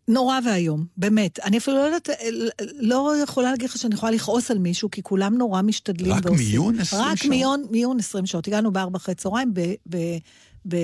[0.07, 1.39] נורא ואיום, באמת.
[1.39, 2.15] אני אפילו לא יודעת, אה,
[2.79, 6.79] לא יכולה להגיד לך שאני יכולה לכעוס על מישהו, כי כולם נורא משתדלים רק מיון
[6.79, 7.29] 20 רק שעות?
[7.29, 8.47] מיון, מיון 20 שעות.
[8.47, 9.53] הגענו בארבע אחרי צהריים,
[10.67, 10.77] ב-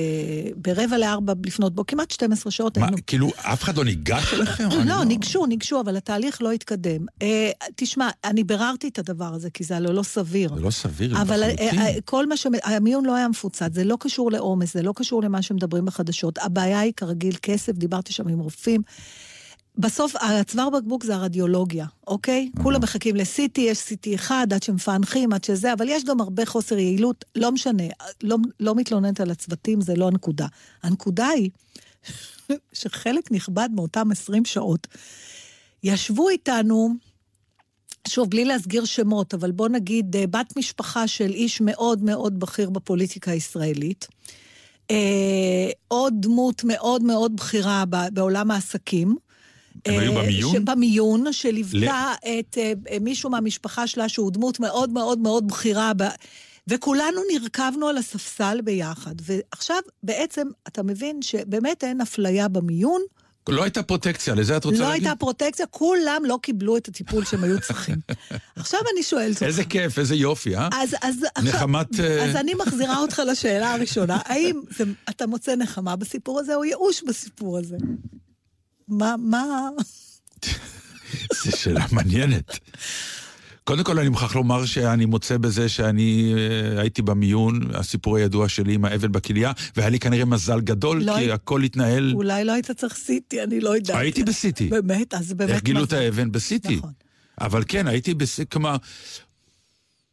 [0.56, 2.98] ברבע לארבע לפנות בו, כמעט 12 שעות מה, היינו.
[3.08, 4.70] כאילו, אף אחד לא ניגש אליכם?
[4.80, 7.06] אני לא, ניגשו, ניגשו, אבל התהליך לא התקדם.
[7.22, 10.56] אה, תשמע, אני ביררתי את הדבר הזה, כי זה הלא לא סביר.
[10.56, 11.80] זה לא סביר אבל אה, לחלוטין.
[11.80, 12.48] אה, כל מה ש...
[12.64, 16.38] המיון לא היה מפוצץ, זה לא קשור לעומס, זה לא קשור למה שמדברים בחדשות.
[16.38, 18.82] הבעיה היא כרגיל כסף, דיברתי שם עם רופאים.
[19.78, 22.50] בסוף, הצוואר בקבוק זה הרדיולוגיה, אוקיי?
[22.64, 26.78] כולם מחכים ל-CT, יש CT אחד, עד שמפענחים, עד שזה, אבל יש גם הרבה חוסר
[26.78, 27.84] יעילות, לא משנה,
[28.24, 30.48] לא, לא מתלוננת על הצוותים, זה לא הנקודה.
[30.84, 31.50] הנקודה היא
[32.74, 34.88] שחלק נכבד מאותם 20 שעות,
[35.84, 36.94] ישבו איתנו,
[38.08, 42.70] שוב, בלי להסגיר שמות, אבל בוא נגיד, אה, בת משפחה של איש מאוד מאוד בכיר
[42.70, 44.08] בפוליטיקה הישראלית,
[44.92, 49.18] אה, עוד דמות מאוד מאוד בכירה בעולם העסקים.
[49.86, 50.66] הם היו אה, במיון?
[50.66, 55.92] במיון, שליוותה את אה, אה, מישהו מהמשפחה שלה, שהוא דמות מאוד מאוד מאוד בכירה.
[55.98, 56.04] ב...
[56.68, 59.16] וכולנו נרכבנו על הספסל ביחד.
[59.22, 63.02] ועכשיו, בעצם, אתה מבין שבאמת אין אפליה במיון,
[63.50, 65.04] לא הייתה פרוטקציה, לזה את רוצה לא להגיד?
[65.04, 67.96] הייתה פרוטקציה, כולם לא קיבלו את הטיפול שהם היו צריכים.
[68.56, 69.44] עכשיו אני שואלת אותך.
[69.44, 70.70] איזה כיף, איזה יופי, אה?
[70.74, 74.18] אז, אז, נחמת, אז אני מחזירה אותך לשאלה הראשונה.
[74.26, 77.78] האם זה, אתה מוצא נחמה בסיפור הזה או ייאוש בסיפור הזה?
[78.88, 79.70] מה, מה...
[81.44, 82.60] זו שאלה מעניינת.
[83.64, 88.74] קודם כל, אני מוכרח לומר שאני מוצא בזה שאני אה, הייתי במיון, הסיפור הידוע שלי
[88.74, 92.14] עם האבן בכליה, והיה לי כנראה מזל גדול, לא כי הי- הכל התנהל...
[92.16, 93.98] אולי לא היית צריך סיטי, אני לא יודעת.
[93.98, 94.68] הייתי בסיטי.
[94.68, 95.50] באמת, אז באמת...
[95.52, 95.94] איך גילו את.
[95.94, 96.32] האבן?
[96.32, 96.76] בסיטי.
[96.76, 96.92] נכון.
[97.42, 98.76] אבל כן, הייתי בסיטי, כלומר...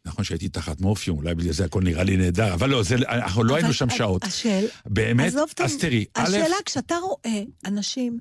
[0.07, 3.45] נכון שהייתי תחת מורפיום, אולי בגלל זה הכל נראה לי נהדר, אבל לא, זה, אנחנו
[3.45, 4.25] לא אבל היינו שם שעות.
[4.25, 4.67] השאל...
[4.87, 5.33] באמת?
[5.65, 8.19] אז תראי, א', השאלה, כשאתה רואה אנשים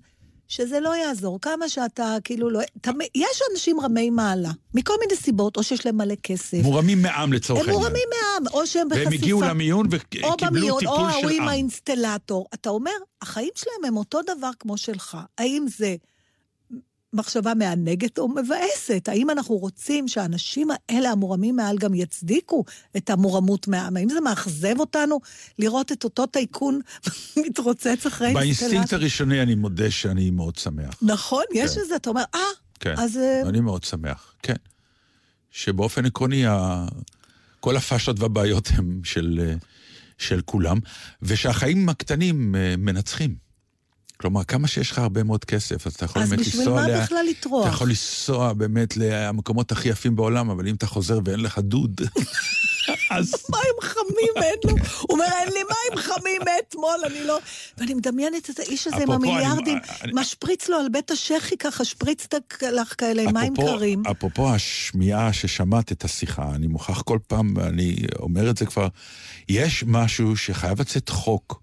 [0.55, 2.59] שזה לא יעזור, כמה שאתה כאילו לא...
[2.81, 6.57] תמי, יש אנשים רמי מעלה, מכל מיני סיבות, או שיש להם מלא כסף.
[6.63, 7.83] מורמים מעם לצורך הם העניין.
[7.83, 9.09] מורמים מעם, או שהם בחשיפה.
[9.09, 11.47] והם הגיעו למיון או וקיבלו במיון, טיפול או של ההוא עם עם.
[11.47, 12.47] האינסטלטור.
[12.53, 12.91] אתה אומר,
[13.21, 15.17] החיים שלהם הם אותו דבר כמו שלך.
[15.37, 15.95] האם זה
[17.13, 19.09] מחשבה מענגת או מבאסת?
[19.09, 22.63] האם אנחנו רוצים שהאנשים האלה, המורמים מעל, גם יצדיקו
[22.97, 23.97] את המורמות מהעם?
[23.97, 25.19] האם זה מאכזב אותנו
[25.59, 26.79] לראות את אותו טייקון
[27.45, 28.93] מתרוצץ אחרי באינסטינקט?
[28.93, 30.93] הראשוני אני מודה שאני מאוד שמח.
[31.01, 31.81] נכון, יש כן.
[31.81, 32.39] איזה, אתה אומר, אה,
[32.79, 33.17] כן, אז...
[33.17, 34.55] אה, אני מאוד שמח, כן.
[35.51, 36.85] שבאופן עקרוני, ה...
[37.63, 39.55] כל הפאשות והבעיות הם של, אה,
[40.17, 40.79] של כולם,
[41.21, 43.42] ושהחיים הקטנים אה, מנצחים.
[44.23, 46.85] כלומר, כמה שיש לך הרבה מאוד כסף, אז אתה יכול אז באמת בשביל לנסוע מה
[46.85, 47.01] אליה.
[47.03, 47.65] בכלל לטרוח?
[47.67, 52.01] אתה יכול לנסוע באמת למקומות הכי יפים בעולם, אבל אם אתה חוזר ואין לך דוד,
[53.11, 53.33] אז...
[53.49, 54.71] מים חמים אין לו.
[54.71, 54.77] הוא
[55.09, 57.39] אומר, אין לי מים חמים מאתמול, אני לא...
[57.77, 61.85] ואני מדמיינת את האיש הזה עם אני- המיליארדים, אני- משפריץ לו על בית השחי ככה,
[61.85, 62.27] שפריץ
[62.73, 64.03] לך כאלה עם מים קרים.
[64.11, 68.87] אפרופו השמיעה ששמעת את השיחה, אני מוכרח כל פעם, ואני אומר את זה כבר,
[69.49, 71.62] יש משהו שחייב לצאת חוק,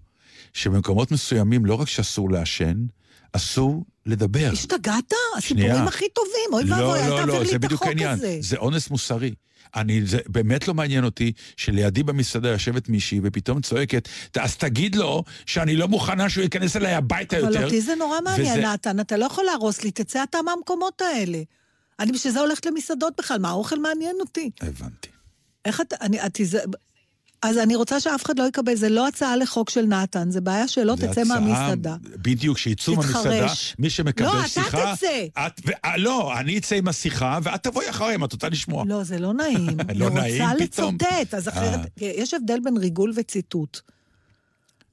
[0.53, 2.85] שבמקומות מסוימים לא רק שאסור לעשן,
[3.33, 4.49] אסור לדבר.
[4.53, 5.13] השתגעת?
[5.37, 5.83] הסיפורים שנייה.
[5.83, 8.09] הכי טובים, אוי לא, ואבוי, אל לא, תעביר לא, לי את החוק העניין.
[8.11, 8.37] הזה.
[8.41, 9.33] זה אונס מוסרי.
[9.75, 15.23] אני, זה באמת לא מעניין אותי שלידי במסעדה יושבת מישהי ופתאום צועקת, אז תגיד לו
[15.45, 17.57] שאני לא מוכנה שהוא ייכנס אליי הביתה יותר.
[17.57, 21.01] אבל אותי זה נורא מעניין, וזה- נתן, אתה לא יכול להרוס לי, תצא אתה מהמקומות
[21.01, 21.41] האלה.
[21.99, 24.49] אני בשביל זה הולכת למסעדות בכלל, מה האוכל מעניין אותי?
[24.61, 25.07] הבנתי.
[25.65, 26.39] איך אתה, אני, את,
[27.41, 30.67] אז אני רוצה שאף אחד לא יקבל, זה לא הצעה לחוק של נתן, זה בעיה
[30.67, 31.95] שלא זה תצא הצעה- מהמסעדה.
[32.03, 32.95] בדיוק, שיצאו.
[32.95, 33.47] מהמסעדה,
[33.79, 34.95] מי שמקבל לא, אתה שיחה...
[34.95, 35.25] תצא.
[35.47, 38.83] את, ו, אה, לא, אני אצא עם השיחה, ואת תבואי אחריי אם את רוצה לשמוע.
[38.87, 39.67] לא, זה לא נעים.
[39.95, 40.95] לא אני נעים רוצה פתאום?
[40.95, 42.11] לצוטט, אז אחרת, אה.
[42.17, 43.79] יש הבדל בין ריגול וציטוט.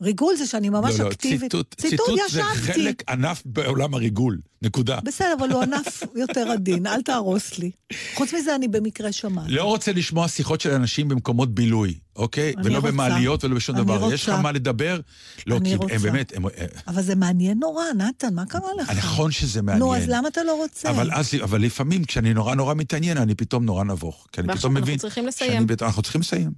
[0.02, 1.40] ריגול זה שאני ממש לא, לא, אקטיבית.
[1.52, 2.42] ציטוט, ציטוט ציטוט זה.
[2.42, 4.98] חלק ענף בעולם הריגול, נקודה.
[5.04, 7.70] בסדר, אבל הוא ענף יותר עדין, אל תהרוס לי.
[8.14, 9.50] חוץ מזה, אני במקרה שמעתי.
[9.52, 12.52] לא רוצה לשמוע שיחות של אנשים במקומות בילוי, אוקיי?
[12.64, 12.88] ולא רוצה.
[12.90, 14.12] במעליות ולא בשום דבר.
[14.12, 14.42] יש לך רוצה.
[14.42, 15.00] מה לדבר?
[15.46, 15.94] לא, אני כי רוצה.
[15.94, 16.44] הם באמת, הם,
[16.88, 18.90] אבל זה מעניין נורא, נתן, מה קרה לך?
[18.90, 19.78] נכון שזה מעניין.
[19.86, 20.90] נו, אז למה אתה לא רוצה?
[20.90, 24.26] אבל אז, אבל לפעמים כשאני נורא נורא מתעניין, אני פתאום נורא נבוך.
[24.32, 24.98] כי אני ועכשיו פתאום אנחנו מבין...
[24.98, 25.66] צריכים שאני לסיים.
[25.66, 26.50] בת- אנחנו צריכים לסיים.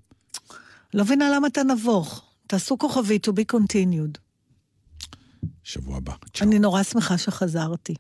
[0.95, 2.23] לא מבינה למה אתה נבוך.
[2.47, 4.19] תעשו כוכבי, to be continued.
[5.65, 6.13] שבוע הבא.
[6.35, 6.47] צ'או.
[6.47, 7.95] אני נורא שמחה שחזרתי,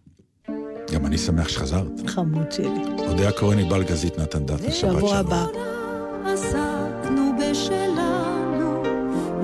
[0.93, 1.87] גם אני שמח שחזרת.
[2.07, 2.67] חמוד שלי.
[2.99, 5.15] אודיה כהן, ענבל גזית, נתן דטנר, שבת שבוע שלום.
[5.17, 5.47] הבא.
[7.51, 8.83] בשלנו,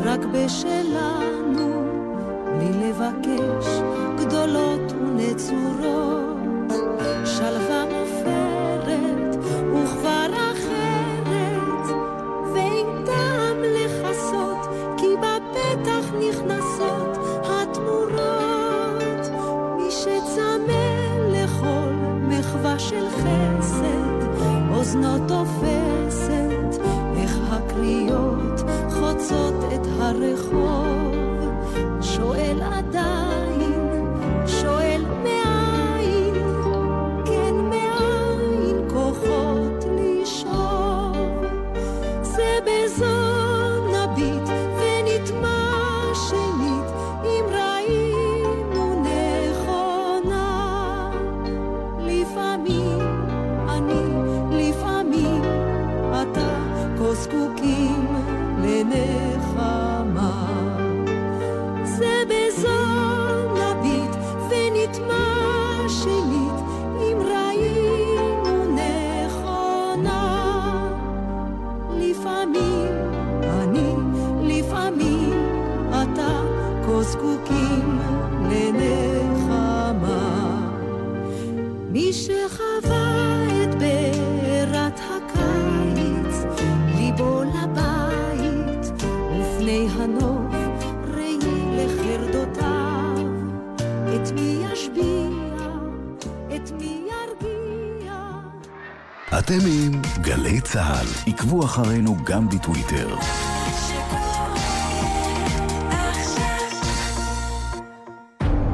[0.05, 1.85] רק בשלנו,
[2.59, 3.67] בלי לבקש
[4.19, 6.73] גדולות ונצורות.
[7.25, 9.37] שלווה מופרת
[9.75, 11.97] וכבר אחרת,
[12.55, 19.31] ואין טעם לכסות, כי בפתח נכנסות התמורות.
[19.77, 20.87] מי שצמא
[21.29, 21.93] לכל
[22.29, 24.41] מחווה של חסד,
[24.71, 25.96] אוזנו תופסת,
[30.11, 30.66] את
[101.47, 103.17] עקבו אחרינו גם בטוויטר.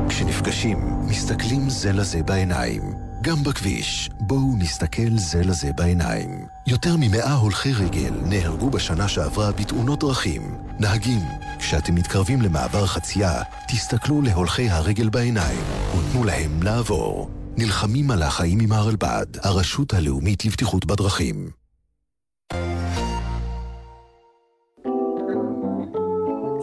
[0.09, 2.83] כשנפגשים, מסתכלים זה לזה בעיניים.
[3.23, 6.47] גם בכביש, בואו נסתכל זה לזה בעיניים.
[6.67, 10.43] יותר ממאה הולכי רגל נהרגו בשנה שעברה בתאונות דרכים.
[10.81, 11.23] נהגים,
[11.59, 17.31] כשאתם מתקרבים למעבר חצייה, תסתכלו להולכי הרגל בעיניים ותנו להם לעבור.
[17.57, 21.62] נלחמים על החיים עם הרלב"ד, הרשות הלאומית לבטיחות בדרכים.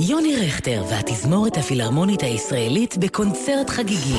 [0.01, 4.17] יוני רכטר והתזמורת הפילהרמונית הישראלית בקונצרט חגיגי.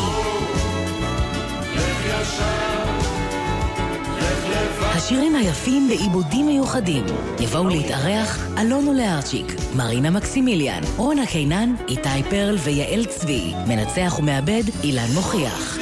[4.80, 7.04] השירים היפים בעיבודים מיוחדים.
[7.40, 13.52] יבואו להתארח אלונו לארצ'יק, מרינה מקסימיליאן, רונה קינן, איתי פרל ויעל צבי.
[13.66, 15.78] מנצח ומעבד אילן מוכיח.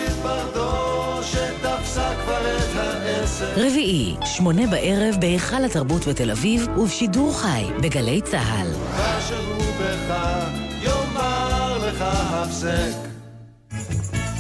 [3.57, 8.69] רביעי, שמונה בערב בהיכל התרבות בתל אביב ובשידור חי בגלי צה"ל.
[12.59, 13.09] הפסק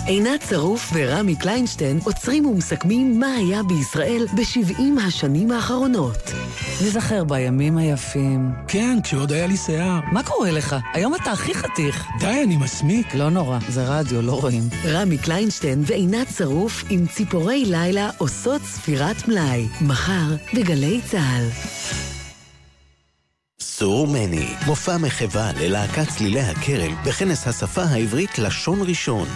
[0.06, 6.32] עינת שרוף ורמי קליינשטיין עוצרים ומסכמים מה היה בישראל ב-70 השנים האחרונות.
[6.86, 8.50] נזכר בימים היפים.
[8.68, 10.00] כן, כשעוד היה לי שיער.
[10.12, 10.76] מה קורה לך?
[10.94, 12.06] היום אתה הכי חתיך.
[12.20, 13.14] די, אני מסמיק.
[13.14, 14.62] לא נורא, זה רדיו, לא רואים.
[14.84, 19.66] רמי קליינשטיין ועינת שרוף עם ציפורי לילה עושות ספירת מלאי.
[19.80, 22.17] מחר בגלי צה"ל.
[23.62, 29.28] סור מני, מופע מחווה ללהקת צלילי הכרם בכנס השפה העברית לשון ראשון.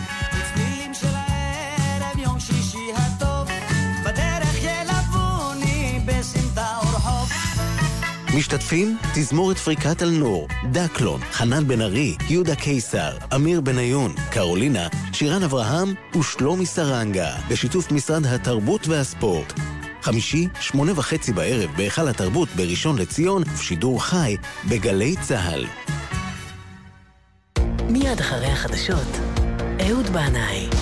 [8.36, 15.94] משתתפים תזמורת פריקת אלנור, דקלון, חנן בן ארי, יהודה קיסר, אמיר בניון, קרולינה, שירן אברהם
[16.18, 19.52] ושלומי סרנגה, בשיתוף משרד התרבות והספורט.
[20.02, 24.36] חמישי, שמונה וחצי בערב בהיכל התרבות בראשון לציון, ושידור חי
[24.68, 25.66] בגלי צה"ל.
[27.88, 29.18] מיד אחרי החדשות,
[29.80, 30.81] אהוד בנאי.